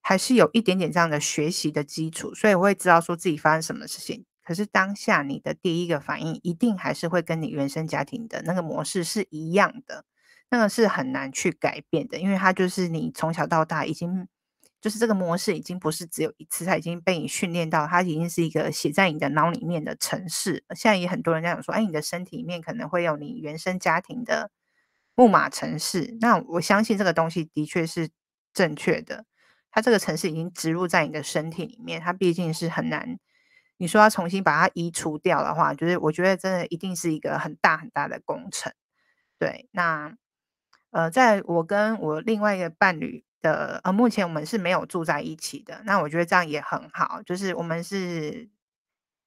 [0.00, 4.24] 还是有一点点这样的学习的基础，所以我会知道说自己发生什么事情。
[4.42, 10.04] 可是当下你的第一个反应，一定还是会跟你原生家庭的那个模式是一样的。
[10.50, 14.26] 那个是很难去改变的，因为它就是你从小到大已经，
[14.80, 20.64] 就是这个模式已经不是只有一次，它已经被你训练到，它已经是一个写在你的脑里面的城市。
[20.74, 24.50] 现在也很多人在讲说，哎，你的身体里面可能会有你原生家庭的
[25.14, 26.16] 木马城市。
[26.20, 28.08] 那我相信这个东西的确是
[28.52, 29.26] 正确的，
[29.70, 33.18] 它这个城市已经植入在你的身体里面，它毕竟是很难。
[33.76, 38.72] 你说要重新把它移除掉的话，就是我觉得真的一定是一个很大很大的工程。
[39.38, 40.14] 对，那
[40.90, 45.82] 呃，在我跟我另外一个伴侣的呃，目前我们是没有住在一起的。
[45.84, 48.48] 那我觉得这样也很好，就是我们是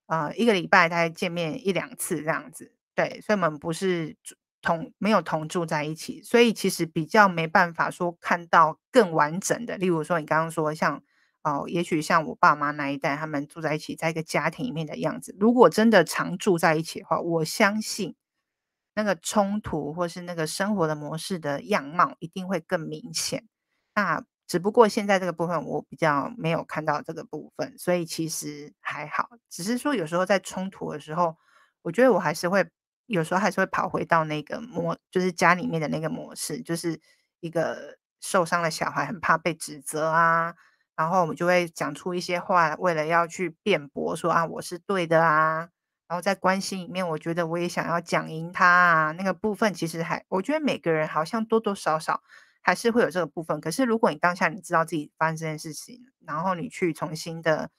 [0.08, 2.74] 呃一个礼拜大概见面一两次这样子。
[2.96, 4.16] 对，所以我们不是
[4.62, 9.78] 同没有同住在一起，所以其实比较没办法说看到更完整的。
[9.78, 11.02] 例如说你刚刚说像。
[11.46, 15.36] 哦，也许像我爸妈那一代，他们住在一起，在一个家庭里面的样子。
[15.38, 18.16] 如果真的常住在一起的话，我相信
[18.96, 23.48] 那个冲突或是那个生活的模式的样貌一定会更明显。
[23.96, 29.30] 那只不过现在这个部分我比较没有看到这个部分，所以其实还好。
[29.50, 31.36] 只是说有时候在冲突的时候，
[31.82, 32.68] 我觉得我还是会
[33.08, 37.00] 有时候还是会跑回到那个模，就是家里面的那个模式，就是
[37.40, 40.54] 一个受伤的小孩，很怕被指责啊。
[40.96, 45.70] 然后我们就会讲出一些话，为了要去辩驳，说啊，我是对的啊。
[46.08, 49.12] 然后在关系里面，我觉得我也想要讲赢他啊。
[49.14, 52.22] 那个部分其实还，我觉得每个人好像多多少少
[52.62, 53.60] 还是会有这个部分。
[53.62, 57.70] 可是如果你当下你知道自己发生这件事情，然后你去重新的，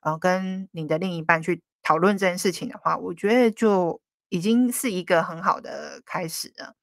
[0.00, 6.74] 呃，跟你的另一半去讨论这件事情的话，我觉得就已经是一个很好的开始了。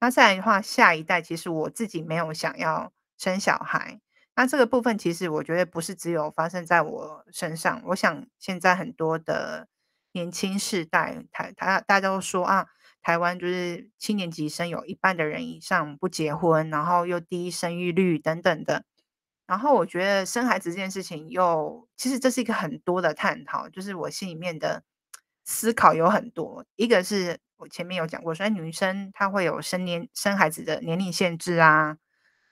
[0.00, 4.00] 那再来的话，下一代其实我自己没有想要生小孩。
[4.36, 9.66] 那这个部分其实我觉得不是只有发生在我身上，我想现在很多的
[10.12, 12.66] 年轻世代，台台大家都说啊，
[13.02, 18.84] 台湾就是七年级生有一半的人以上不结婚，然后又低生育率等等的。
[19.46, 24.82] 然后我觉得生孩子这件事情又其实这是一个很多的探讨，就是我心里面的
[25.44, 31.96] 思考有很多，一个是我前面有讲过，说女生她会有生年生孩子的年龄限制啊。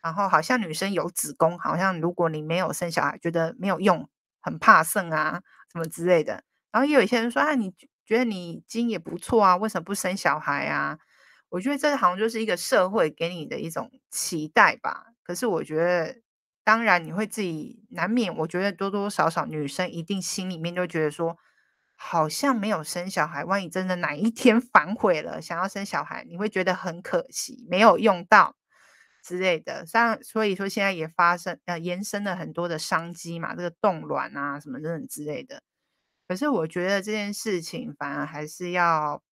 [0.03, 4.09] 然后好像女生有子宫，好像如果你没有生小孩，觉得没有用，
[4.41, 5.43] 很怕生啊，
[5.73, 6.45] 什么之类的。
[6.77, 7.73] 然后也有一些人说啊，你
[8.05, 10.99] 觉得你基因也不错啊，为什么不生小孩啊？
[11.49, 15.07] 我觉得这好像就是一个社会给你的一种期待吧。
[15.23, 16.21] 可是我觉得，
[16.63, 21.39] 当然你会自己难免，我觉得多多少少女生一定心里面都觉得说，
[21.95, 28.55] 好像没有生小孩，万一真的哪一天 反悔了，想要生小孩，你会觉得很可惜，没有用到。
[29.23, 35.63] 之类的，像所以说现在也发生呃延伸了很多的商机嘛，这个冻卵啊什么等等之类的。
[36.29, 39.23] 可是我觉得这件事情反而还是要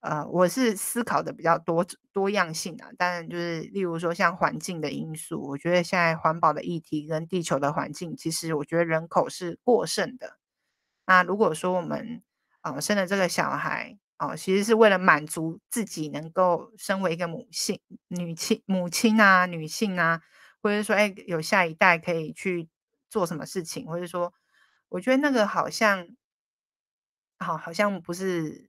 [0.00, 10.36] 呃，我是思考的比较多多样性的，但就是例如说像环境的因素，我觉得现在环保的议题跟地球的环境，其实我觉得人口是过剩的。
[11.06, 12.22] 那如果说我们
[12.62, 20.22] 呃生了这个小孩，哦，其实是为了满足自己能够身为一个母性、女亲、母亲啊、女性啊，
[20.62, 22.68] 或者说，哎，有下一代可以去
[23.10, 24.32] 做什么事情，或者说，
[24.88, 26.08] 我觉得那个好像，
[27.38, 28.68] 好、好像不是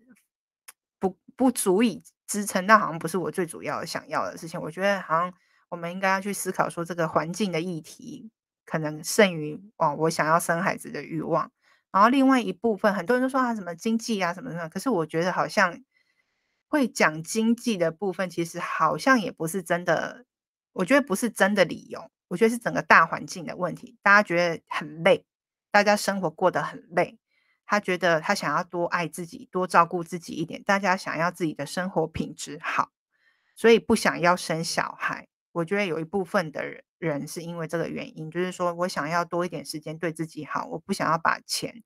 [0.99, 4.59] 不不足以支撑，那好像不是我最主要想要的事情。
[4.59, 5.34] 我觉得好像
[5.70, 8.30] 我们应该要去思考说，这个环境的议题
[8.65, 11.51] 可能胜于哦，我想要生孩子的欲望。
[11.91, 14.68] 然后另外一部分，很多人都说啊，什么经济啊，什么什么。
[14.70, 15.82] 可是我觉得好像
[16.68, 20.26] 会讲经济的部分，其实好像也不是真的。
[20.74, 23.97] 我觉得不是真的理由，我觉得是整个大环境的问题。
[24.03, 25.26] 大家觉得很累，
[25.72, 27.18] 大家生活过得很累。
[27.68, 30.63] 他觉得他想要多爱自己，多照顾自己一点。
[30.63, 32.89] 大家想要自己的生活品质好，
[33.55, 35.28] 所以不想要生小孩。
[35.51, 36.82] 我觉得有一部分的人。
[37.28, 41.84] 是因为这个原因，就是说我想要多一点时间对自己好，我不想要把钱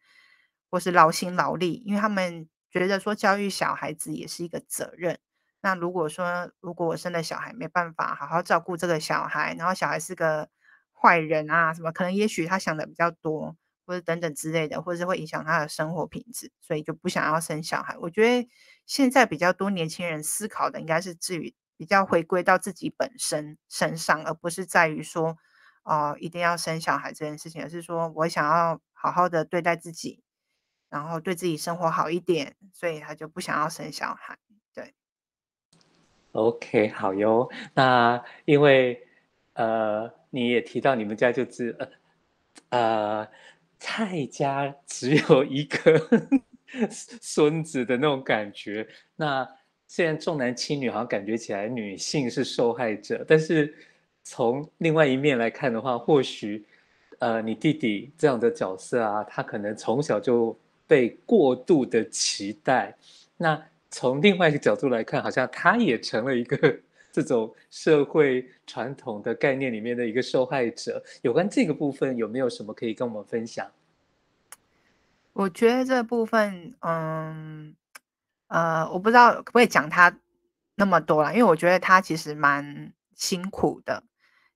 [0.69, 5.19] 或是劳心劳力，因为他们觉得说教育小孩子也是一个责任。
[5.61, 10.47] 那如果说如果我生了小孩没办法好好照顾这个小孩，然后小孩是个
[10.93, 13.57] 坏人啊什么，可能也许他想的比较多，
[13.91, 17.97] 或者等等之类的，或者是会影响他的生活品质，所以就不想要生小孩。
[17.97, 18.49] 我觉得
[18.85, 21.53] 现在比较多年轻人思考的应该是至于。
[21.77, 25.35] 比较回归到自己本身身上，而不是在于说，
[25.81, 30.21] 哦、一定要生小孩这件事情，而是说我想要好好的对待自己，
[30.91, 34.37] 然后对自己生活好一点，所以他就不想要生小孩。
[34.75, 34.93] 对
[36.33, 37.49] ，OK，好哟。
[37.73, 39.07] 那因为
[39.53, 41.89] 呃，你也提到你们家就是呃
[42.69, 43.27] 呃，
[43.81, 45.99] 蔡家只有一个
[46.89, 49.45] 孙子的那种感觉，那。
[49.93, 53.75] 虽然重男轻女，好像感觉起来女性是受害者，但是
[54.23, 56.65] 从另外一面来看的话，或许，
[57.19, 60.57] 呃，你弟弟这样的角色啊，他可能从小就
[60.87, 62.95] 被过度的期待。
[63.35, 66.79] 那从另外一个角度来看，好像他也成了一个
[67.11, 71.03] 这种社会传统的概念里面的一个受害者。
[71.21, 73.69] 有关这个部分，有没有什么可以跟我们分享？
[75.33, 77.75] 我觉得这部分，嗯，
[78.47, 80.17] 呃，我不知道可不可以讲他
[80.75, 84.03] 那么多了，因为我觉得他其实蛮辛苦的，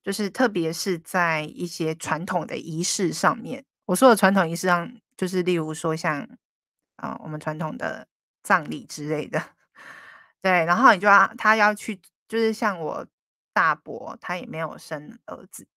[0.04, 3.64] 就是特别是在一些传统的仪式上面。
[3.86, 6.28] 我说的传统仪式上，就是例如说像
[6.98, 8.08] 啊、我们传统的
[8.42, 9.42] 葬礼之类的，
[10.42, 13.08] 对，然后你就要他要去，就是像我
[13.54, 15.68] 大伯，他也没有生儿子，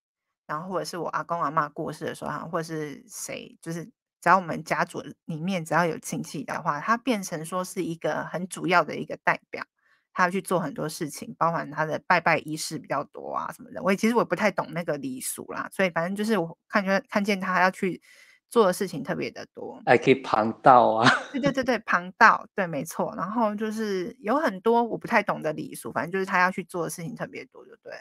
[0.47, 3.91] 然后或者是我阿公阿嬷过世的时候，或者是谁，就是。
[4.21, 9.65] 只要我们家族里面只要有亲戚的话，他变成说是一个很主要的一个代表，
[10.13, 13.81] 他要去做很多事情，包含他的拜拜仪式比较多啊什么的。
[13.81, 18.03] 我也其实我不太懂那个礼俗啦，所以反正就是我看见看见他要去
[18.51, 23.15] 做的事情特别的多，还可以旁道啊， 对对对对，旁道，对，没错。
[23.17, 27.93] 然后就是有很多我不太懂的礼数，反正就是他要去做的事情特别多，就对。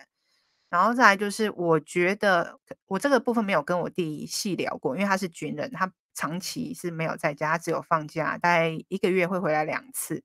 [0.69, 5.91] 然后再来就是，我觉得我这个部分没有跟我弟细聊过，因为他是军人，他。
[6.19, 10.23] 长期是没有在家，只有放假，大概一个月会回来两次。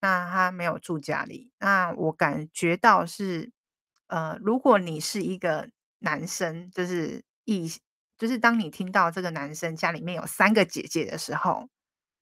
[0.00, 1.52] 那他没有住家里。
[1.60, 3.52] 那我感觉到是，
[4.08, 5.68] 呃，如果你是一个
[6.00, 7.70] 男生，就是异，
[8.16, 11.68] 就是当你听到这个男生家里面有三个姐姐的时候，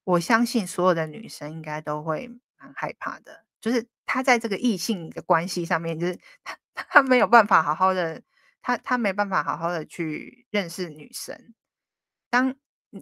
[0.03, 2.27] 我相信所有的女生应该都会
[2.57, 3.45] 蛮害怕的。
[3.61, 8.21] 就是他在这个异性的关系上面，就是他他 没有办法好好的，
[8.61, 11.53] 他他没办法好好的去认识女生。
[12.29, 12.53] 当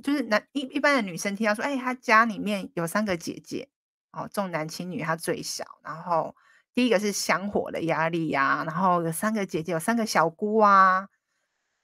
[0.03, 3.69] 就是男一一般的女生听到说，哎，他家里面有三个姐姐，
[4.11, 5.65] 哦，重男轻女，她最小。
[5.83, 6.35] 然后
[6.73, 11.09] 第一个是香火的压力呀，然后有三个姐姐，有三个小姑啊，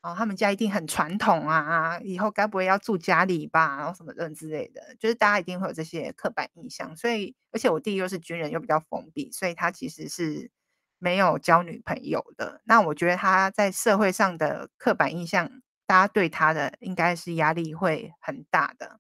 [0.08, 6.96] 哦，他们家一定很传统啊，以后该不会要住家里吧，然后什么的之类的，就是大家一定会有这些刻板印象。
[6.96, 10.50] 所以，而且我弟又是军人，又比较封闭，所以他其实是
[10.98, 12.62] 没有交女朋友的。
[12.64, 15.62] 那我觉得他在社会上的刻板印象。
[15.90, 19.00] 大家对他的应该是压力会很大的，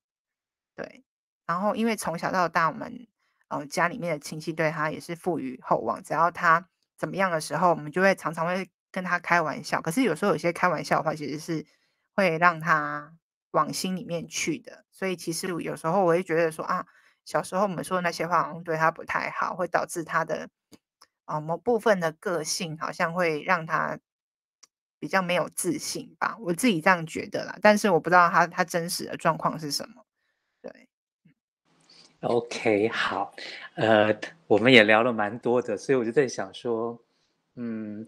[0.73, 1.03] 对。
[1.45, 3.05] 然后因为从小到大，我们
[3.49, 9.79] 呃家里面的亲戚对他也是赋予厚望，只要他怎么样的时候，我们就会常常会跟他开玩笑。
[9.79, 11.63] 可是有时候有些开玩笑的话，其实是
[12.15, 13.13] 会让他
[13.51, 14.85] 往心里面去的。
[14.91, 16.87] 所以其实有时候我会觉得说啊，
[17.23, 20.49] 小时候我们说的那些话好像对他不太好，会导致他的
[21.25, 23.99] 啊、某部分的个性好像会让他。
[24.99, 30.03] 比较没有自信吧，我自己这样觉得啦，但是我不知道他他真实的状况是什么。
[30.59, 30.89] 对
[32.21, 33.31] ，OK，好，
[33.75, 36.99] 呃，我们也聊了蛮多的，所以我就在想说，
[37.53, 38.07] 嗯，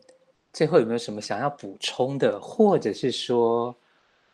[0.59, 3.73] 最后有没有什么想要补充的，或者是说，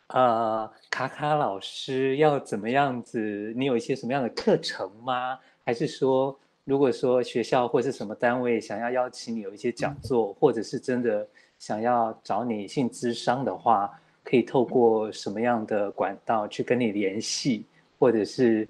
[0.08, 3.54] 呃，卡卡老师要怎么样子？
[3.56, 5.38] 你有一些什么样的课程吗？
[5.64, 11.24] 还是说，如果说学校或是什么单位想要邀请你有一些讲座，或者是真的？
[11.60, 13.88] 想要找你性咨商的话，
[14.24, 17.64] 可以透过什么样的管道去跟你联系，
[18.00, 18.66] 或者是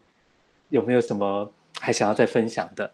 [0.68, 1.50] 有没有什么
[1.80, 2.90] 还想要再分享的？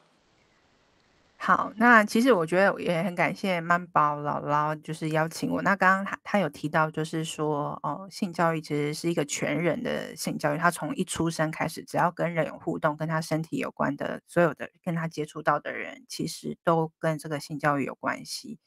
[1.44, 5.60] 好，那其实我觉得也很感谢曼宝姥姥，就是邀请我。
[5.62, 18.60] 那刚刚他他有提到，就是说哦，性教育其实是一个全人的性教育，他从一出生开始，只要跟人有互动，跟他身体有关的所有的跟他接触到的人，其实都跟这个性教育有关系。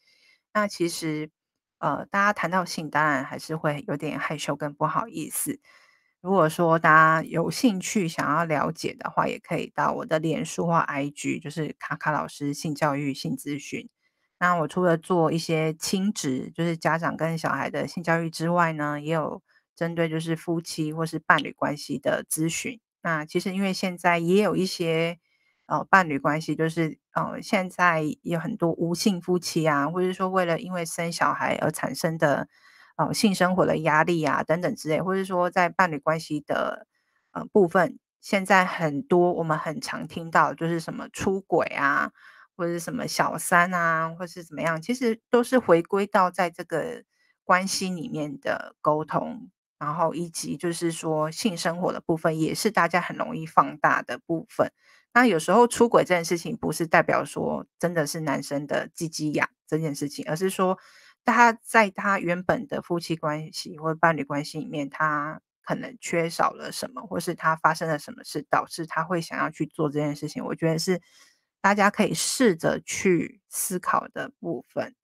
[0.53, 1.29] 那其实，
[1.79, 5.61] 呃，大家谈到性，当然还是会有点害羞跟不好意思。
[6.25, 6.89] 如果说大
[7.21, 13.87] 家有兴趣想要了解的话，也可以到我的脸书或 IG，就是卡卡老师性教育性咨询。
[14.39, 19.43] 那我除了做一些亲职，就是家长跟小孩的性教育之外呢，也有
[19.75, 22.79] 针对就是夫妻或是伴侣关系的咨询。
[23.03, 25.19] 那其实因为现在也有一些。
[25.67, 32.47] 呃，伴侣关系就是，呃，现在有很多无性夫妻啊，或者说为了因为生小孩而产生的，
[32.97, 36.87] 呃，性生活的压力啊等等之类，或者说在伴侣关系的
[37.31, 42.11] 呃部分，现在很多我们很常听到就是什么出轨啊，
[42.55, 47.03] 或者是什么小三啊，或是怎么样，其实都是回归到在这个
[47.43, 54.71] 关系里面的沟通，然后以及就是说性生活的部分，也是大家很容易放大的部分。
[55.13, 60.77] 那有时候出轨这件事情，不是代表说真的是男生的鸡鸡痒这件事情，而是说
[61.33, 70.45] 他在他原本的夫妻关系或伴侣关系里面，他可能缺少了什么，或是他发生了什么事，导致他会想要去做这件事情。
[70.45, 71.01] 我觉得是
[71.61, 74.95] 大家可以试着去思考的部分。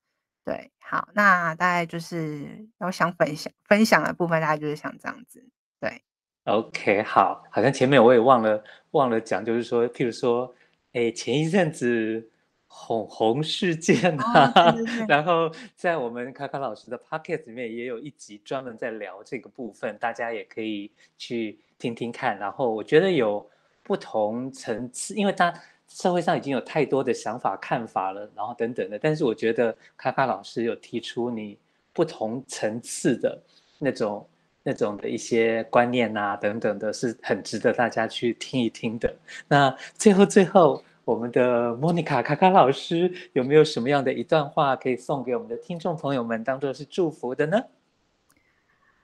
[0.43, 5.47] 对，好，那大概就是我想分享分享的部分，大概就是像这样子。
[5.80, 6.03] 对。
[6.45, 10.55] OK，好，好像前面我也忘了忘了讲，就是说，譬如说，
[10.93, 12.32] 哎，前一阵子
[12.74, 22.39] 红红事件啊，哦、对对对然后在我们卡卡老师的 Pocket 里面也有一集专门在聊这个部分，大家也可以去听听看。
[22.39, 23.45] 然后我觉得有
[23.84, 25.53] 不同层次，因为他
[25.89, 28.97] 社会上已经有太多的想法看法了，然后等等的。
[28.97, 31.57] 但是我觉得卡卡老师有提出你
[31.91, 33.38] 不同层次的
[33.80, 34.26] 那种
[34.63, 39.13] 那种的一些观念啊等等的，是很值得大家去听一听的。
[39.49, 40.82] 那最后最后。
[41.04, 47.64] 我们的莫妮卡卡卡老师有没有什么样的一段话可以送给我们的听众朋友们，当做是祝福的呢？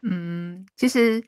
[0.03, 1.23] 嗯，其实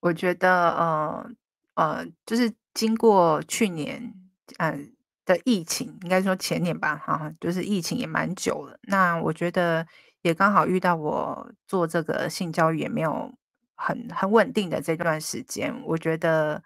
[0.00, 1.30] 我觉得，呃
[1.74, 4.14] 呃，就是经过去年
[4.56, 4.92] 嗯、
[5.26, 8.78] 的疫情，应该说前年吧，哈、就是疫情也蛮久了。
[8.84, 9.86] 那我觉得
[10.22, 13.32] 也刚好遇到我做这个性教育也没有
[13.74, 16.62] 很很稳定的这段时间，我觉得，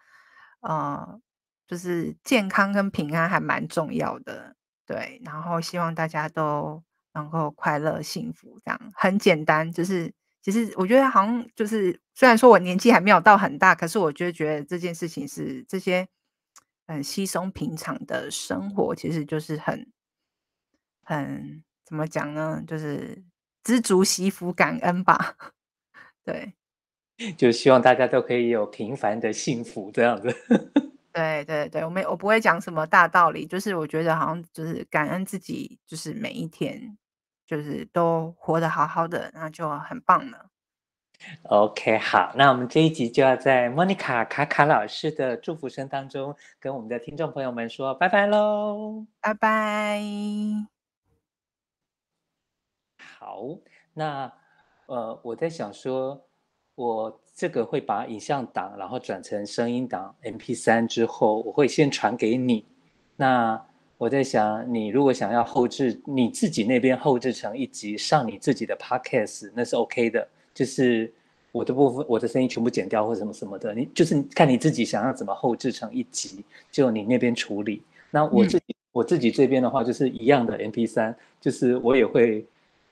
[0.61, 1.21] 呃。
[1.69, 4.57] 就是健康跟平安还蛮重要的，
[4.87, 5.21] 对。
[5.25, 9.71] 然后希望大家都能够快乐幸福，这样很简单。
[9.71, 10.11] 就是
[10.41, 16.09] 其实我觉得好像就是，虽然说我年纪还没有到很大，可是我就觉得这件事情是这些
[16.87, 19.93] 很稀松平常的生活，其实就是很
[21.05, 22.62] 很怎么讲呢？
[22.66, 23.23] 就是
[23.62, 25.37] 知足惜福感恩吧。
[26.25, 26.55] 对，
[27.37, 30.35] 就希望大家都可以有平凡的幸福这样子。
[31.19, 36.97] 对对对，我没我不会讲什么大道理，就是我觉得好像就是感恩自己，就是每一天
[37.45, 40.49] 就是都活得好好的，那就很棒了。
[41.45, 50.01] OK，好，那我们这一集就要在莫妮卡卡卡老师的祝福声当中，跟我们的听众朋友们说拜拜喽，拜拜。
[53.19, 53.43] 好，
[53.95, 54.33] 那
[54.87, 56.28] 呃，我在想说。
[56.79, 62.64] 我这个会把影像档，然后转成声音档 MP 三之后，我会先传给你。
[63.16, 63.61] 那
[63.97, 70.29] 我在想，你如果想要后置，你自己那边后置成一集上你自己的 Podcast，那是 OK 的。
[70.55, 71.12] 就是
[71.51, 77.83] 我的部分，我的声音全部剪掉或什么什么的，你就是看你自己想要怎么后置成一集，就你那边处理。
[78.09, 82.47] 那我自己、嗯、我自己这边的话，就是一样的 MP 三就是我也会。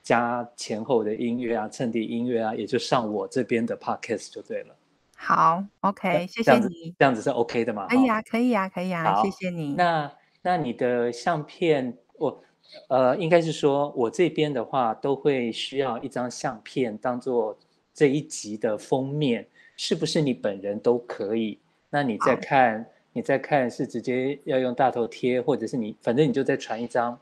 [0.07, 4.73] 加前后的音乐啊，衬底音乐啊，也就上我这边的 podcast 就对了。
[5.17, 6.95] 好，OK，谢谢你。
[6.97, 7.87] 这样子是 OK 的吗？
[7.89, 9.73] 可以啊，可以啊，可以啊，谢谢你。
[9.73, 10.09] 那
[10.41, 12.41] 那你的相片，我
[12.87, 17.57] 呃，应该是说我这边的话，都会需要一张相片当做
[17.93, 19.45] 这一集的封面，
[19.75, 21.59] 是不是你本人都可以？
[21.89, 27.19] 那你再看，你再看是直接要用大头贴，或者是你反正你就再传一张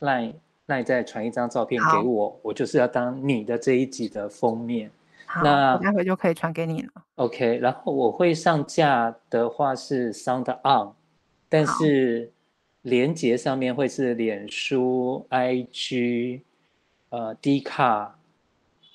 [0.00, 0.32] line。
[0.66, 4.90] 那你再传一张照片给我，我就是要当你的这一集的封面。
[5.26, 6.90] 好，那我待会就可以传给你了。
[7.16, 10.94] OK，然后我会上架的话是 Sound On，
[11.48, 12.30] 但是
[12.82, 16.40] 连接上面会是脸书、IG、
[17.10, 18.10] 呃 Dcard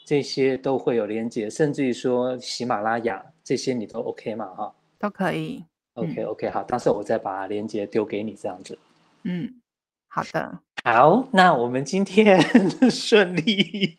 [0.05, 4.45] 这些都会有连接，甚至于说喜马拉雅这些你都 OK 吗？
[4.55, 5.63] 哈，都可以。
[5.93, 8.77] OK OK，好，到时候我再把连接丢给你这样子。
[9.23, 9.61] 嗯，
[10.07, 10.59] 好的。
[10.83, 12.39] 好，那我们今天
[12.89, 13.95] 顺利，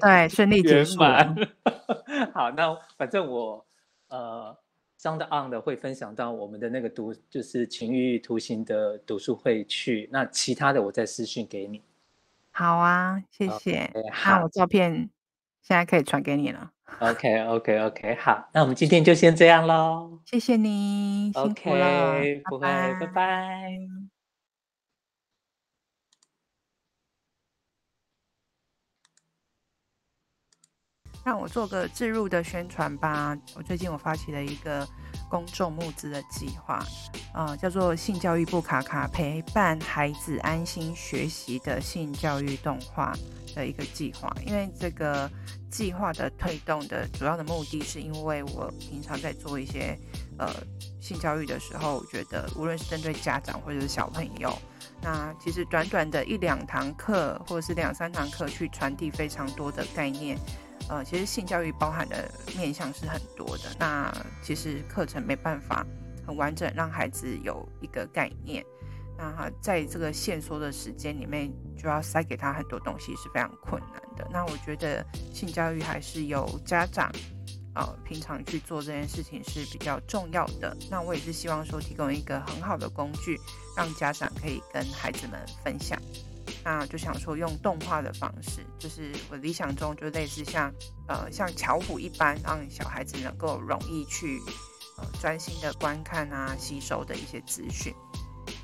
[0.00, 0.98] 对，顺利 结束。
[2.32, 3.64] 好，那反正我
[4.08, 4.56] 呃
[5.00, 10.08] ，Sound On 的会分享到我们的那个读，就是情欲图形的读书会去。
[10.12, 11.82] 那其他的我再私讯给你。
[12.52, 13.90] 好啊，谢谢。
[13.92, 15.10] Okay, 好，我照片
[15.62, 16.70] 现在可以传给你了。
[17.00, 20.18] OK，OK，OK，okay, okay, okay, 好，那我们今天就先这样喽。
[20.24, 22.66] 谢谢你，OK，不会，
[23.00, 24.19] 拜拜。
[31.24, 33.36] 让我做个置入的宣传吧。
[33.54, 34.86] 我最近我发起了一个
[35.28, 36.84] 公众募资的计划，
[37.34, 43.14] 呃，叫做“性教育部卡卡”，陪伴孩子安心学习的性教育动画
[43.54, 44.34] 的一个计划。
[44.46, 45.30] 因为这个
[45.70, 49.96] 计划的推动的主要的目的是，因为我平常在做一些
[50.38, 50.48] 呃
[51.00, 54.56] 性教育的时候，我觉得无论是针对家长或者是小朋友，
[55.02, 60.36] 那其实短短的一两堂课或者是两三堂课，去传递非常多的概念。
[60.90, 63.64] 呃，其实性教育包含的面向是很多的。
[63.78, 64.12] 那
[64.42, 65.86] 其实课程没办法
[66.26, 68.64] 很完整让孩子有一个概念。
[69.16, 74.26] 那在这个限缩的时间里面，就要塞给他很多东西是非常困难的。
[74.32, 77.08] 那我觉得性教育还是由家长
[77.74, 80.76] 呃平常去做这件事情是比较重要的。
[80.90, 83.38] 那我也是希望说提供一个很好的工具，
[83.76, 85.96] 让家长可以跟孩子们分享。
[86.64, 90.72] 那就想说用动画的方式，就是我理想中就类似像
[91.08, 94.40] 呃像巧虎一般，让小孩子能够容易去
[94.98, 97.94] 呃专心的观看啊，吸收的一些资讯。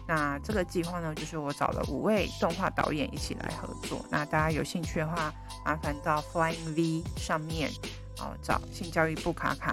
[0.08, 4.06] 那这个计划呢，就是我找了五位动画导演一起来合作。
[4.08, 5.32] 那大家有兴趣的话，
[5.64, 7.70] 麻烦到 Flying V 上面
[8.18, 9.72] 哦找性教育部卡卡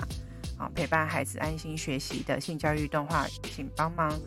[0.57, 4.20] 啊，陪伴孩子安心学习的性教育动画，请帮忙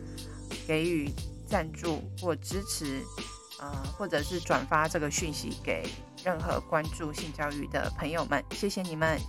[0.65, 1.11] 给予
[1.45, 3.03] 赞助或支持，
[3.59, 5.89] 呃，或者是转发这个讯息给
[6.23, 8.43] 任何关注性教育的朋友们。
[8.51, 9.19] 谢谢你们。